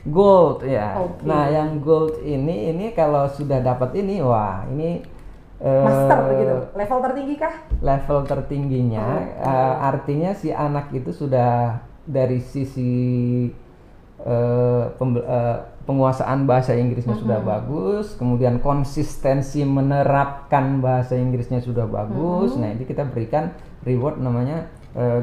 gold 0.01 0.63
ya. 0.63 0.95
Oke. 0.97 1.27
Nah, 1.27 1.43
yang 1.47 1.69
gold 1.77 2.15
ini 2.23 2.71
ini 2.71 2.85
kalau 2.95 3.27
sudah 3.27 3.59
dapat 3.59 3.93
ini 3.95 4.23
wah, 4.23 4.65
ini 4.65 5.03
eh, 5.61 5.85
master 5.85 6.19
gitu. 6.35 6.55
Level 6.75 6.99
tertinggi 7.05 7.35
kah? 7.37 7.53
level 7.81 8.19
tertingginya 8.29 9.07
Oke. 9.21 9.41
eh, 9.41 9.75
artinya 9.81 10.31
si 10.33 10.49
anak 10.53 10.93
itu 10.93 11.09
sudah 11.13 11.81
dari 12.05 12.41
sisi 12.41 12.93
eh, 14.21 14.83
pembe- 14.97 15.25
eh, 15.25 15.57
penguasaan 15.81 16.45
bahasa 16.45 16.77
Inggrisnya 16.77 17.17
sudah 17.17 17.41
bagus, 17.41 18.13
kemudian 18.13 18.61
konsistensi 18.61 19.65
menerapkan 19.65 20.77
bahasa 20.77 21.17
Inggrisnya 21.17 21.57
sudah 21.57 21.89
bagus. 21.89 22.53
Nah, 22.53 22.69
ini 22.69 22.85
kita 22.85 23.09
berikan 23.09 23.49
reward 23.81 24.21
namanya 24.21 24.69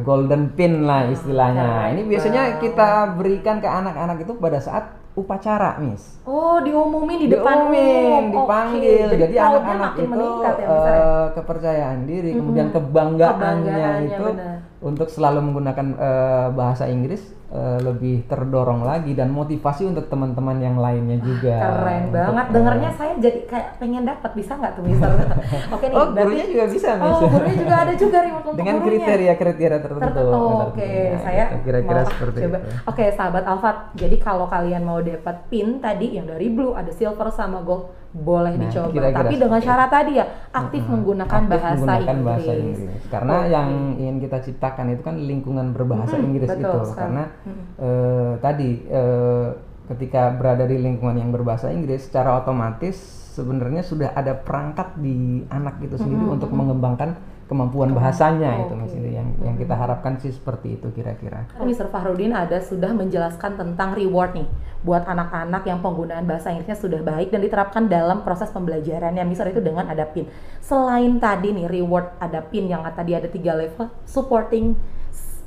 golden 0.02 0.50
pin 0.58 0.82
lah 0.82 1.06
istilahnya. 1.14 1.62
Keren 1.62 1.88
ini 1.94 2.02
biasanya 2.10 2.42
kita 2.58 3.14
berikan 3.14 3.62
ke 3.62 3.70
anak-anak 3.70 4.26
itu 4.26 4.34
pada 4.34 4.58
saat 4.58 4.97
upacara, 5.18 5.76
Miss. 5.78 6.22
Oh, 6.22 6.62
diumumin 6.62 7.18
di 7.18 7.28
depan 7.28 7.66
umum. 7.66 8.22
dipanggil. 8.30 9.10
Oke, 9.10 9.16
Jadi, 9.18 9.34
anak-anak 9.34 9.92
itu 9.96 10.06
meningkat 10.06 10.54
ya, 10.56 10.66
eh, 10.68 11.26
kepercayaan 11.34 12.00
diri, 12.06 12.30
kemudian 12.32 12.68
kebanggaannya 12.70 13.34
Kebanggaannya, 13.34 14.06
itu 14.06 14.24
benar. 14.30 14.56
untuk 14.78 15.08
selalu 15.10 15.38
menggunakan 15.42 15.86
eh, 15.98 16.46
bahasa 16.54 16.84
Inggris 16.86 17.22
eh, 17.48 17.78
lebih 17.80 18.24
terdorong 18.24 18.82
lagi 18.82 19.12
dan 19.12 19.28
motivasi 19.30 19.86
untuk 19.86 20.04
teman-teman 20.06 20.58
yang 20.58 20.76
lainnya 20.76 21.16
juga. 21.18 21.56
Keren 21.56 22.02
Untuk, 22.04 22.14
banget. 22.14 22.44
eh, 22.44 22.52
Dengernya 22.52 22.90
saya 22.92 23.12
jadi 23.16 23.40
kayak 23.44 23.68
pengen 23.76 24.04
dapat 24.04 24.30
bisa 24.32 24.52
nggak 24.52 24.72
tuh 24.74 24.82
Mister? 24.82 25.08
Oke 25.74 25.84
nih. 25.86 25.94
Oh, 25.94 26.04
berarti- 26.06 26.20
gurunya 26.20 26.46
juga 26.46 26.64
bisa, 26.68 26.88
Miss. 26.94 27.08
Oh, 27.10 27.24
gurunya 27.26 27.56
juga 27.56 27.74
ada 27.78 27.92
juga 27.94 28.18
remote 28.20 28.44
untuk 28.44 28.58
dengan 28.58 28.76
gurunya. 28.76 28.90
kriteria-kriteria 29.00 29.78
tertentu. 29.80 30.04
tertentu. 30.04 30.42
Oke, 30.62 30.84
tentunya. 30.84 31.18
saya 31.18 31.44
Gitu, 31.48 31.58
kira-kira 31.64 32.00
seperti 32.04 32.38
coba. 32.38 32.58
itu. 32.58 32.68
Oke, 32.84 33.04
sahabat 33.10 33.44
Alfat. 33.44 33.76
Jadi 33.94 34.16
kalau 34.18 34.46
kalian 34.46 34.82
mau 34.82 35.00
dapat 35.00 35.36
pin 35.48 35.68
tadi 35.78 36.06
yang 36.14 36.26
dari 36.26 36.48
blue 36.48 36.72
ada 36.72 36.90
silver 36.90 37.28
sama 37.30 37.60
gold 37.60 37.88
boleh 38.10 38.56
Nah, 38.56 38.60
dicoba. 38.66 38.88
kira-kira 38.90 39.20
Tapi 39.20 39.34
dengan 39.36 39.60
syarat 39.60 39.90
tadi 39.90 40.12
ya 40.14 40.24
aktif 40.50 40.80
menggunakan 40.82 41.28
Aktif 41.38 41.50
bahasa 41.50 41.68
menggunakan 41.74 42.08
Inggris. 42.10 42.24
bahasa 42.24 42.52
Inggris. 42.54 43.02
Karena 43.06 43.34
Oke. 43.36 43.48
yang 43.48 43.68
ingin 43.94 44.16
kita 44.18 44.38
ciptakan 44.40 44.86
itu 44.90 45.02
kan 45.02 45.14
lingkungan 45.18 45.66
berbahasa 45.70 46.14
Mm-mm, 46.14 46.26
Inggris 46.26 46.48
betul 46.48 46.60
itu. 46.62 46.80
sekali. 46.86 46.98
Karena 46.98 47.22
Mm-mm. 47.46 47.64
eh, 47.78 48.32
tadi 48.42 48.70
eh, 48.88 49.48
ketika 49.88 50.34
berada 50.34 50.68
di 50.68 50.76
lingkungan 50.76 51.16
yang 51.16 51.30
berbahasa 51.32 51.72
Inggris, 51.72 52.08
secara 52.08 52.36
otomatis 52.36 52.96
sebenarnya 53.38 53.86
sudah 53.86 54.12
ada 54.18 54.34
perangkat 54.34 54.98
di 54.98 55.46
anak 55.48 55.78
itu 55.80 55.94
sendiri 55.94 56.26
Mm-mm, 56.26 56.36
untuk 56.36 56.50
mengembangkan 56.50 57.14
kemampuan 57.48 57.96
bahasanya 57.96 58.68
itu 58.68 58.76
Oke. 58.76 58.82
Mas 58.84 58.92
Indi. 58.92 59.16
yang 59.16 59.28
yang 59.40 59.56
kita 59.56 59.72
harapkan 59.72 60.20
sih 60.20 60.28
seperti 60.28 60.76
itu 60.76 60.92
kira-kira. 60.92 61.48
Mr. 61.56 61.88
Fahrudin 61.88 62.36
ada 62.36 62.60
sudah 62.60 62.92
menjelaskan 62.92 63.56
tentang 63.56 63.96
reward 63.96 64.36
nih 64.36 64.48
buat 64.84 65.08
anak-anak 65.08 65.64
yang 65.64 65.80
penggunaan 65.80 66.28
bahasa 66.28 66.52
Inggrisnya 66.52 66.76
sudah 66.76 67.00
baik 67.00 67.32
dan 67.32 67.40
diterapkan 67.40 67.88
dalam 67.88 68.20
proses 68.20 68.52
pembelajarannya 68.52 69.24
misal 69.24 69.48
itu 69.48 69.64
dengan 69.64 69.88
ada 69.88 70.04
PIN. 70.06 70.28
Selain 70.60 71.16
tadi 71.18 71.56
nih 71.56 71.66
reward 71.66 72.20
ada 72.20 72.44
PIN 72.44 72.68
yang 72.68 72.84
tadi 72.92 73.16
ada 73.16 73.26
tiga 73.26 73.56
level, 73.56 73.88
supporting 74.04 74.76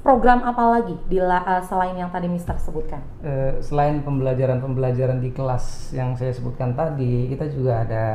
program 0.02 0.42
apa 0.42 0.64
lagi 0.68 0.96
di 1.06 1.22
la- 1.22 1.46
eh, 1.46 1.64
selain 1.64 1.94
yang 1.94 2.10
tadi 2.10 2.26
Mister 2.26 2.58
sebutkan? 2.58 3.02
Eh, 3.22 3.62
selain 3.62 4.02
pembelajaran-pembelajaran 4.02 5.22
di 5.22 5.30
kelas 5.30 5.94
yang 5.94 6.18
saya 6.18 6.34
sebutkan 6.34 6.74
tadi, 6.74 7.30
kita 7.30 7.46
juga 7.54 7.86
ada 7.86 8.06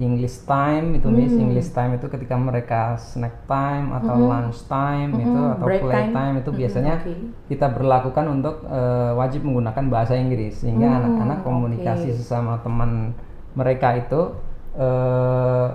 English 0.00 0.48
time 0.48 0.96
itu 0.96 1.12
Miss 1.12 1.36
Hmm. 1.36 1.44
English 1.44 1.76
time 1.76 2.00
itu 2.00 2.08
ketika 2.08 2.32
mereka 2.40 2.96
snack 2.96 3.44
time 3.44 3.92
atau 3.92 4.16
Mhm. 4.16 4.28
lunch 4.32 4.64
time 4.64 5.10
Mhm, 5.12 5.24
itu 5.28 5.40
atau 5.60 5.66
break 5.68 5.82
play 5.84 6.02
time. 6.08 6.12
time, 6.16 6.34
itu 6.40 6.50
Mhm, 6.50 6.56
biasanya 6.56 6.94
oke. 7.04 7.14
kita 7.52 7.66
berlakukan 7.68 8.24
untuk 8.32 8.54
eh, 8.64 9.12
wajib 9.12 9.44
menggunakan 9.44 9.84
bahasa 9.92 10.16
Inggris 10.16 10.64
sehingga 10.64 10.88
Hmm, 10.88 10.98
anak-anak 11.04 11.38
komunikasi 11.44 12.08
oke. 12.10 12.16
sesama 12.16 12.64
teman 12.64 13.12
mereka 13.52 13.92
itu 14.00 14.20
eh, 14.72 15.66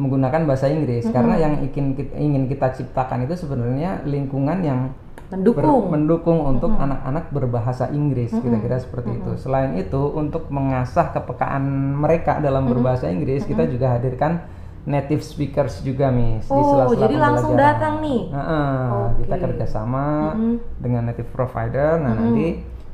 menggunakan 0.00 0.48
bahasa 0.48 0.66
Inggris 0.66 1.04
Mhm. 1.04 1.12
karena 1.12 1.34
yang 1.36 1.54
ingin 1.60 1.86
kita, 1.92 2.12
ingin 2.16 2.44
kita 2.48 2.66
ciptakan 2.72 3.28
itu 3.28 3.36
sebenarnya 3.36 4.00
lingkungan 4.02 4.58
yang 4.64 4.80
Mendukung. 5.28 5.62
ber- 5.62 5.92
mendukung 5.94 6.38
untuk 6.42 6.72
anak-anak 6.72 7.28
berbahasa 7.30 7.92
Inggris 7.92 8.32
kira-kira 8.32 8.80
seperti 8.80 9.14
itu. 9.14 9.30
Mhm. 9.30 9.38
Selain 9.38 9.70
itu 9.76 10.00
untuk 10.10 10.48
mengasah 10.48 11.12
kepekaan 11.12 11.62
mereka 11.94 12.40
dalam 12.40 12.66
berbahasa 12.66 13.06
Inggris 13.06 13.44
kita 13.44 13.62
Mhm. 13.62 13.70
juga 13.70 13.86
hadirkan 13.94 14.32
native 14.80 15.20
speakers 15.20 15.84
juga 15.84 16.08
Miss 16.08 16.48
di 16.48 16.56
Oh, 16.56 16.64
sela-sela 16.64 17.04
jadi 17.04 17.16
langsung 17.20 17.52
datang 17.52 18.00
nih? 18.00 18.32
Heeh, 18.32 18.80
Oke. 18.88 19.12
kita 19.22 19.36
kerjasama 19.38 20.32
Mhm. 20.32 20.54
dengan 20.80 21.02
native 21.04 21.28
provider. 21.28 22.00
Nah 22.00 22.10
Mhm. 22.10 22.18
nanti 22.18 22.48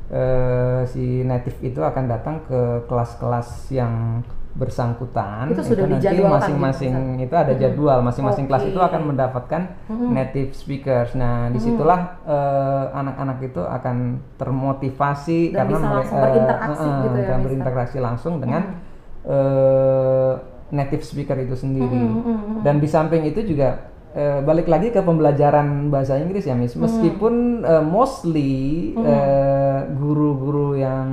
eh, 0.07 0.87
si 0.87 1.19
native 1.19 1.59
itu 1.61 1.83
akan 1.83 2.07
datang 2.07 2.39
ke 2.43 2.87
kelas-kelas 2.87 3.67
yang 3.71 4.23
bersangkutan 4.57 5.53
Itu 5.53 5.61
sudah 5.61 5.85
nanti 5.85 6.01
dijadwalkan 6.01 6.17
gitu, 6.17 6.33
masing-masing 6.33 6.91
Mister? 6.91 7.23
itu 7.23 7.35
ada 7.37 7.53
Mhm. 7.53 7.61
jadwal 7.61 7.99
masing-masing 8.01 8.45
kelas 8.49 8.63
Oke. 8.65 8.71
itu 8.73 8.79
akan 8.81 9.01
mendapatkan 9.05 9.61
Mhm. 9.87 10.07
native 10.09 10.51
speakers. 10.51 11.09
Nah, 11.13 11.47
di 11.47 11.59
situlah 11.61 11.99
eh, 12.25 12.85
anak-anak 12.91 13.37
itu 13.43 13.61
akan 13.61 13.97
termotivasi 14.35 15.53
Dan 15.53 15.55
karena 15.55 15.69
bisa 15.69 15.79
mere- 15.79 15.95
langsung 15.95 16.17
eh, 16.17 16.23
berinteraksi 16.25 16.73
eh, 16.83 16.97
gitu 16.97 17.15
ya, 17.15 17.21
Mister? 17.23 17.45
berinteraksi 17.45 17.97
langsung 17.99 18.33
dengan 18.37 18.61
Mhm. 18.63 18.85
eh, 19.27 20.33
native 20.69 21.03
speaker 21.03 21.37
itu 21.37 21.55
sendiri. 21.55 21.87
Mhm, 21.95 22.17
mhm, 22.17 22.27
mhm. 22.27 22.57
Dan 22.61 22.75
di 22.77 22.87
samping 22.87 23.23
itu 23.23 23.45
juga 23.45 23.93
eh, 24.11 24.41
balik 24.41 24.65
lagi 24.65 24.89
ke 24.89 24.97
pembelajaran 24.99 25.87
bahasa 25.87 26.17
Inggris 26.17 26.41
ya, 26.41 26.57
Miss. 26.57 26.73
Meskipun 26.73 27.33
eh, 27.61 27.83
mostly 27.85 28.55
Mhm. 28.91 29.05
eh, 29.05 29.79
guru-guru 29.93 30.73
yang 30.73 31.07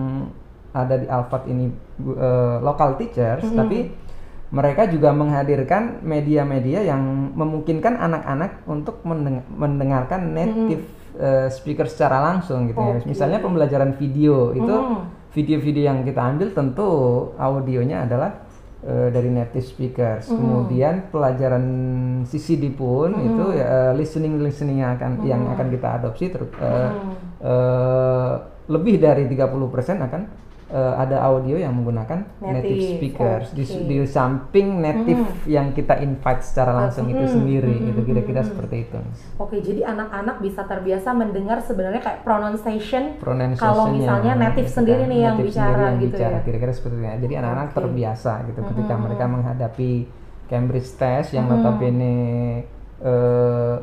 ada 0.75 0.99
di 0.99 1.07
Alfat 1.07 1.47
ini 1.47 1.71
eh, 2.03 2.57
local 2.59 2.99
teachers, 2.99 3.47
Mhm. 3.47 3.57
tapi 3.57 3.79
mereka 4.51 4.87
juga 4.87 5.11
menghadirkan 5.11 6.03
media-media 6.03 6.83
yang 6.83 7.01
memungkinkan 7.33 7.95
anak-anak 7.97 8.67
untuk 8.67 9.01
mendeng- 9.03 9.47
mendengarkan 9.49 10.35
native 10.35 10.83
eh, 11.15 11.47
speaker 11.47 11.87
secara 11.87 12.19
langsung 12.21 12.67
gitu 12.67 12.83
ya. 12.83 12.99
Oke. 12.99 13.07
Misalnya 13.07 13.39
pembelajaran 13.39 13.95
video 13.95 14.51
itu 14.51 14.67
Mhm. 14.67 15.31
video-video 15.31 15.83
yang 15.87 15.99
kita 16.03 16.19
ambil 16.19 16.51
tentu 16.51 16.91
audionya 17.39 18.03
adalah 18.03 18.43
eh, 18.85 19.09
dari 19.09 19.31
native 19.31 19.65
speakers. 19.65 20.29
Mhm. 20.29 20.37
Kemudian 20.37 20.95
pelajaran 21.09 21.65
CCD 22.27 22.69
pun 22.69 23.15
Mhm. 23.15 23.25
itu 23.25 23.45
ya 23.57 23.95
listening 23.95 24.43
listening 24.43 24.83
yang 24.83 24.99
akan 24.99 25.23
yang 25.25 25.41
Mhm. 25.41 25.53
akan 25.55 25.67
kita 25.71 25.89
adopsi 25.97 26.29
ter- 26.29 26.53
eh, 26.61 26.91
Mhm. 26.91 27.13
eh, 27.41 28.33
lebih 28.69 29.01
dari 29.01 29.25
30% 29.25 30.03
akan 30.03 30.23
eh, 30.75 30.95
ada 30.99 31.23
audio 31.23 31.55
yang 31.55 31.71
menggunakan 31.71 32.27
native, 32.43 32.67
Native, 32.67 32.83
speakers 32.99 33.47
di, 33.51 33.63
oke. 33.63 33.87
di 33.87 33.97
samping 34.05 34.83
native 34.83 35.23
yang 35.47 35.71
kita 35.71 36.03
invite 36.03 36.43
secara 36.43 36.75
langsung 36.75 37.07
itu 37.07 37.23
Mhm, 37.23 37.31
sendiri 37.31 37.71
mhm, 37.73 37.91
itu 37.95 38.01
kira-kira 38.03 38.43
mhm. 38.43 38.49
seperti 38.51 38.77
itu. 38.83 38.99
Oke, 39.39 39.63
jadi 39.63 39.87
anak-anak 39.87 40.43
bisa 40.43 40.67
terbiasa 40.67 41.15
mendengar 41.15 41.63
sebenarnya 41.63 42.03
kayak 42.03 42.21
pronunciation 42.23 43.15
Pronunciation-nya, 43.17 43.71
kalau 43.71 43.87
misalnya 43.89 44.33
native 44.35 44.67
gitu 44.67 44.77
sendiri 44.83 45.03
kan, 45.07 45.11
nih 45.11 45.21
yang 45.23 45.37
native 45.39 45.47
bicara 45.47 45.63
sendiri 45.71 45.85
yang 45.87 45.97
gitu 45.97 46.17
bicara, 46.19 46.35
ya. 46.35 46.41
kira-kira 46.43 46.73
seperti 46.75 46.95
itu. 46.99 47.07
Jadi 47.23 47.35
anak-anak 47.39 47.69
Oke. 47.71 47.77
terbiasa 47.79 48.33
gitu 48.51 48.61
ketika 48.67 48.95
Mhm. 48.95 49.03
mereka 49.07 49.25
menghadapi 49.31 49.91
Cambridge 50.45 50.91
Test 50.99 51.31
yang 51.33 51.47
Mhm. 51.47 51.53
notabene 51.55 52.15
eh, 52.99 53.77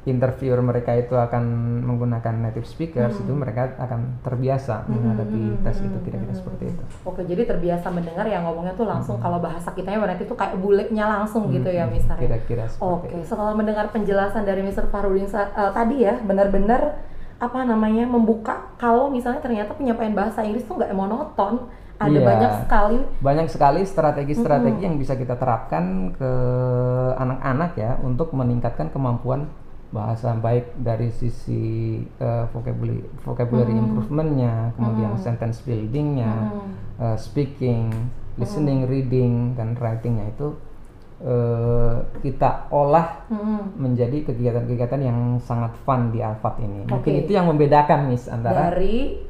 interviewer 0.00 0.64
mereka 0.64 0.96
itu 0.96 1.12
akan 1.12 1.44
menggunakan 1.84 2.32
native 2.40 2.64
speakers 2.64 3.20
Mhm. 3.20 3.22
itu 3.22 3.32
mereka 3.36 3.76
akan 3.76 4.24
terbiasa 4.24 4.88
menghadapi 4.88 5.60
Mhm, 5.60 5.60
tes 5.60 5.76
itu 5.76 5.92
mhm, 5.92 6.04
kira-kira 6.08 6.32
mhm. 6.32 6.40
seperti 6.40 6.64
itu. 6.72 6.82
Oke, 7.04 7.20
jadi 7.28 7.42
terbiasa 7.44 7.92
mendengar 7.92 8.24
yang 8.24 8.48
ngomongnya 8.48 8.72
tuh 8.72 8.88
langsung 8.88 9.20
kalau 9.20 9.36
bahasa 9.38 9.68
kitanya 9.70 10.00
berarti 10.00 10.24
itu 10.24 10.32
kayak 10.32 10.56
bulenya 10.56 11.04
langsung 11.04 11.52
gitu 11.52 11.68
ya 11.68 11.84
misalnya. 11.84 12.24
Kira-kira 12.24 12.64
seperti 12.64 12.88
Oke, 12.88 13.08
itu. 13.12 13.28
setelah 13.28 13.52
mendengar 13.52 13.92
penjelasan 13.92 14.48
dari 14.48 14.64
Mr. 14.64 14.88
Farudin 14.88 15.28
eh, 15.28 15.48
tadi 15.70 15.96
ya, 16.00 16.16
benar-benar 16.16 16.96
apa 17.36 17.64
namanya 17.64 18.04
membuka 18.04 18.72
kalau 18.76 19.08
misalnya 19.08 19.40
ternyata 19.40 19.72
penyampaian 19.72 20.12
bahasa 20.12 20.40
Inggris 20.40 20.64
tuh 20.64 20.76
nggak 20.76 20.92
monoton, 20.92 21.68
ada 22.00 22.16
Iya. 22.16 22.24
banyak 22.24 22.52
sekali. 22.64 22.98
Banyak 23.20 23.46
sekali 23.48 23.80
strategi-strategi 23.84 24.80
Mhm. 24.80 24.86
yang 24.88 24.96
bisa 24.96 25.12
kita 25.12 25.36
terapkan 25.36 26.12
ke 26.16 26.30
anak-anak 27.16 27.76
ya 27.76 28.00
untuk 28.00 28.32
meningkatkan 28.32 28.88
kemampuan 28.88 29.48
bahasa 29.90 30.30
baik 30.38 30.78
dari 30.78 31.10
sisi 31.10 31.98
eh, 31.98 32.44
vocabulary 32.54 33.02
vocabulary 33.26 33.74
Mhm. 33.74 33.82
improvementnya, 33.84 34.54
kemudian 34.78 35.18
Mhm. 35.18 35.22
sentence 35.22 35.58
buildingnya, 35.66 36.34
Mhm. 36.46 36.70
eh, 37.02 37.16
speaking, 37.18 37.90
listening, 38.38 38.86
reading 38.86 39.58
dan 39.58 39.74
writingnya 39.76 40.30
itu 40.30 40.54
eh, 41.20 41.96
kita 42.24 42.72
olah 42.72 43.28
Mhm. 43.28 43.76
menjadi 43.76 44.24
kegiatan-kegiatan 44.24 45.04
yang 45.04 45.36
sangat 45.36 45.76
fun 45.84 46.08
di 46.08 46.24
Alfat 46.24 46.56
ini. 46.64 46.88
Mungkin 46.88 47.12
Oke. 47.12 47.20
itu 47.28 47.36
yang 47.36 47.44
membedakan 47.44 48.08
Miss 48.08 48.24
antara 48.24 48.72
Dari 48.72 49.20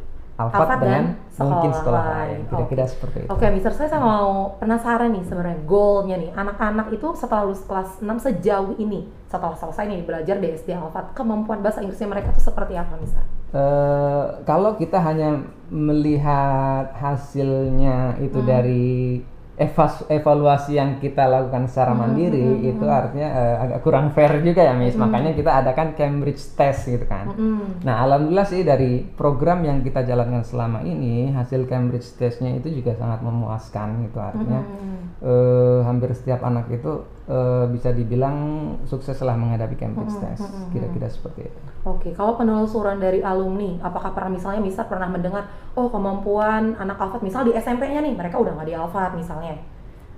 Alfat, 0.40 0.80
dengan 0.80 1.04
dan 1.12 1.44
mungkin 1.44 1.70
sekolah 1.76 2.04
lain. 2.04 2.38
Kira-kira 2.48 2.84
Oke. 2.84 2.92
seperti 2.92 3.16
itu. 3.24 3.28
Oke, 3.32 3.46
Mister, 3.52 3.72
saya 3.76 3.88
saya 3.92 4.00
mau 4.00 4.56
penasaran 4.56 5.12
nih 5.12 5.24
sebenarnya 5.28 5.58
goalnya 5.68 6.16
nih. 6.16 6.30
Anak-anak 6.32 6.86
itu 6.96 7.08
setelah 7.12 7.42
lulus 7.44 7.62
kelas 7.68 8.00
6 8.00 8.16
sejauh 8.20 8.72
ini, 8.76 9.04
setelah 9.28 9.56
selesai 9.56 9.84
nih 9.84 10.00
belajar 10.04 10.36
di 10.40 10.48
SD 10.52 10.72
Alfat, 10.72 11.12
kemampuan 11.12 11.60
bahasa 11.60 11.84
Inggrisnya 11.84 12.08
mereka 12.08 12.32
tuh 12.32 12.44
seperti 12.44 12.74
apa, 12.76 12.96
Mister? 12.96 13.22
Eh, 13.50 14.24
kalau 14.46 14.78
kita 14.78 15.02
hanya 15.02 15.42
melihat 15.70 16.94
hasilnya 16.94 18.14
itu 18.22 18.38
Hmm. 18.38 18.46
dari 18.46 19.20
evaluasi 20.08 20.80
yang 20.80 20.96
kita 20.96 21.28
lakukan 21.28 21.68
secara 21.68 21.92
Hmm, 21.92 22.00
mandiri 22.00 22.40
hmm, 22.40 22.56
hmm, 22.64 22.70
itu 22.72 22.86
hmm. 22.88 22.98
artinya 22.98 23.28
eh, 23.28 23.56
agak 23.68 23.78
kurang 23.84 24.06
fair 24.16 24.32
juga 24.40 24.64
ya 24.64 24.72
Miss. 24.72 24.96
Hmm. 24.96 25.04
Makanya 25.04 25.36
kita 25.36 25.50
adakan 25.60 25.88
Cambridge 25.92 26.42
Test 26.56 26.88
gitu 26.88 27.04
kan. 27.04 27.28
Mm-mm. 27.28 27.84
Nah, 27.84 28.00
alhamdulillah 28.08 28.48
sih 28.48 28.64
dari 28.64 29.04
program 29.04 29.60
yang 29.68 29.84
kita 29.84 30.00
jalankan 30.08 30.40
selama 30.42 30.80
ini 30.80 31.28
hasil 31.36 31.68
Cambridge 31.68 32.08
Testnya 32.16 32.56
itu 32.56 32.72
juga 32.72 32.96
sangat 32.96 33.20
memuaskan 33.20 34.08
gitu 34.08 34.16
artinya 34.16 34.64
Mm-mm. 34.64 35.28
eh, 35.28 35.80
hampir 35.84 36.16
setiap 36.16 36.40
anak 36.40 36.72
itu 36.72 37.04
eh, 37.30 37.64
bisa 37.70 37.94
dibilang 37.94 38.36
sukseslah 38.84 39.38
menghadapi 39.38 39.78
Cambridge 39.78 40.18
Hmm, 40.18 40.24
Test 40.26 40.42
hmm, 40.42 40.50
hmm, 40.50 40.70
kira-kira 40.74 41.06
seperti 41.06 41.46
itu. 41.46 41.60
Oke, 41.86 42.10
kalau 42.12 42.34
penelusuran 42.34 42.98
dari 42.98 43.22
alumni, 43.22 43.78
apakah 43.80 44.10
pernah 44.10 44.34
misalnya 44.34 44.60
Mister 44.60 44.84
pernah 44.84 45.06
mendengar, 45.06 45.46
oh 45.72 45.88
kemampuan 45.88 46.74
anak 46.76 46.98
Alfat 46.98 47.22
misal 47.22 47.46
di 47.46 47.54
SMP-nya 47.54 48.02
nih, 48.02 48.12
mereka 48.12 48.36
udah 48.36 48.52
nggak 48.52 48.68
di 48.68 48.74
Alfat 48.76 49.14
misalnya. 49.16 49.56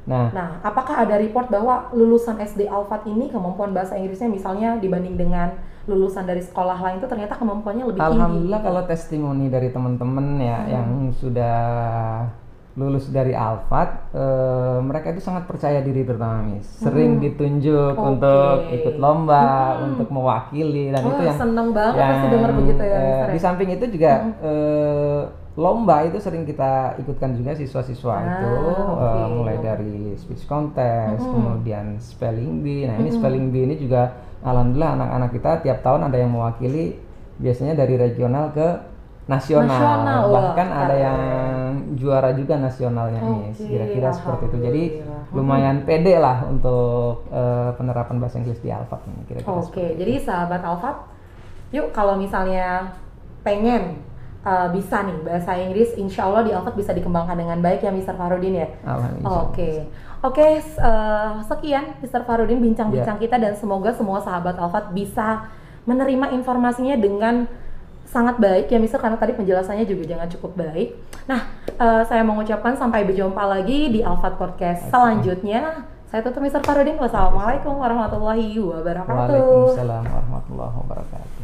Nah, 0.02 0.34
Nah, 0.34 0.58
apakah 0.66 1.06
ada 1.06 1.14
report 1.14 1.46
bahwa 1.46 1.86
lulusan 1.94 2.42
SD 2.42 2.66
Alfat 2.66 3.06
ini 3.06 3.30
kemampuan 3.30 3.70
bahasa 3.70 3.94
Inggrisnya 3.94 4.26
misalnya 4.26 4.74
dibanding 4.82 5.14
dengan 5.14 5.54
lulusan 5.86 6.26
dari 6.26 6.42
sekolah 6.42 6.78
lain 6.78 6.98
itu 6.98 7.06
ternyata 7.06 7.38
kemampuannya 7.38 7.86
lebih 7.86 8.02
tinggi? 8.02 8.10
Alhamdulillah 8.18 8.60
kalau 8.62 8.82
testimoni 8.82 9.46
dari 9.46 9.70
teman-teman 9.70 10.42
ya 10.42 10.58
Hmm. 10.58 10.70
yang 10.70 10.88
sudah 11.14 11.58
lulus 12.72 13.04
dari 13.08 13.36
Alfat, 13.36 14.16
eh, 14.16 14.78
mereka 14.80 15.12
itu 15.12 15.20
sangat 15.20 15.44
percaya 15.44 15.78
diri 15.78 16.02
terutama 16.02 16.40
Miss. 16.42 16.64
Sering 16.64 17.20
ditunjuk 17.20 17.92
Hmm. 17.92 18.00
Oke. 18.00 18.10
untuk 18.16 18.56
ikut 18.72 18.94
lomba, 18.96 19.44
Hmm. 19.76 19.84
untuk 19.92 20.08
mewakili 20.08 20.88
dan 20.88 21.04
Wah, 21.04 21.12
itu 21.12 21.22
yang 21.22 21.36
seneng 21.38 21.68
banget 21.70 21.94
yang, 21.94 22.08
pasti 22.08 22.26
denger 22.28 22.50
begitu 22.54 22.82
ya, 22.82 22.98
ya? 22.98 23.24
di 23.28 23.38
samping 23.38 23.68
itu 23.70 23.84
juga 23.90 24.12
eh, 24.40 25.20
lomba 25.52 25.96
itu 26.02 26.16
sering 26.16 26.48
kita 26.48 26.72
ikutkan 26.96 27.36
juga 27.36 27.52
siswa-siswa 27.52 28.08
Ah, 28.10 28.24
itu 28.24 28.52
oke. 28.88 29.04
eh, 29.04 29.26
mulai 29.30 29.56
dari 29.58 29.96
speech 30.16 30.48
contest, 30.48 31.20
Mm-mm. 31.20 31.28
kemudian 31.30 32.00
spelling 32.00 32.64
bee. 32.64 32.88
Nah, 32.88 32.96
ini 32.96 33.04
Mm-mm. 33.06 33.20
spelling 33.20 33.46
bee 33.48 33.64
ini 33.66 33.76
juga 33.76 34.16
alhamdulillah 34.40 34.96
anak-anak 34.96 35.30
kita 35.30 35.50
tiap 35.60 35.78
tahun 35.82 36.08
ada 36.08 36.16
yang 36.16 36.32
mewakili 36.32 36.96
biasanya 37.36 37.76
dari 37.76 37.94
regional 37.96 38.48
ke 38.50 38.68
nasional. 39.30 39.70
Nasional, 39.70 40.20
wah, 40.28 40.42
Bahkan 40.50 40.68
ada 40.68 40.96
yang 40.98 41.20
juara 41.94 42.34
juga 42.34 42.58
nasionalnya 42.58 43.20
Miss. 43.22 43.58
Oke, 43.62 43.70
Kira-kira 43.70 44.08
seperti 44.10 44.44
itu. 44.50 44.56
Jadi 44.58 44.82
lumayan 45.32 45.86
pede 45.86 46.18
lah 46.18 46.44
untuk 46.44 47.26
eh, 47.30 47.70
penerapan 47.78 48.16
bahasa 48.18 48.42
Inggris 48.42 48.58
di 48.60 48.68
Alfat 48.68 49.00
kira-kira. 49.28 49.48
Oke, 49.48 49.94
jadi 49.96 50.20
sahabat 50.20 50.60
Alfat, 50.60 50.96
yuk 51.70 51.94
kalau 51.94 52.18
misalnya 52.18 52.92
pengen 53.42 53.98
uh, 54.46 54.68
bisa 54.70 55.02
nih 55.06 55.18
bahasa 55.22 55.52
Inggris, 55.58 55.94
insya 55.98 56.26
Allah 56.26 56.42
di 56.46 56.52
Alfat 56.54 56.74
bisa 56.74 56.94
dikembangkan 56.94 57.34
dengan 57.38 57.58
baik 57.62 57.82
ya 57.82 57.90
Mr. 57.90 58.14
Farudin 58.14 58.54
ya. 58.54 58.68
Oke, 59.26 59.86
oke 60.22 60.48
uh, 60.78 61.42
sekian 61.46 61.98
Mr. 62.02 62.22
Farudin 62.26 62.62
bincang-bincang 62.62 63.18
Ya. 63.18 63.22
kita 63.22 63.36
dan 63.38 63.54
semoga 63.58 63.90
semua 63.94 64.22
sahabat 64.22 64.58
Alfat 64.58 64.94
bisa 64.94 65.46
menerima 65.82 66.30
informasinya 66.38 66.94
dengan 66.94 67.50
sangat 68.12 68.36
baik 68.36 68.68
ya 68.68 68.76
misal 68.76 69.00
karena 69.00 69.16
tadi 69.16 69.32
penjelasannya 69.32 69.88
juga 69.88 70.04
jangan 70.04 70.28
cukup 70.28 70.52
baik. 70.60 70.92
Nah, 71.24 71.48
uh, 71.80 72.04
saya 72.04 72.20
mengucapkan 72.20 72.76
sampai 72.76 73.08
berjumpa 73.08 73.40
lagi 73.40 73.88
di 73.88 74.04
Alfat 74.04 74.36
Podcast 74.36 74.84
okay. 74.84 74.92
selanjutnya. 74.92 75.88
Saya 76.12 76.20
tutup 76.20 76.44
Mr. 76.44 76.60
Farudin. 76.60 77.00
Wassalamualaikum 77.00 77.72
warahmatullahi 77.72 78.52
wabarakatuh. 78.60 79.16
Waalaikumsalam 79.16 80.04
warahmatullahi 80.04 80.74
wabarakatuh. 80.84 81.40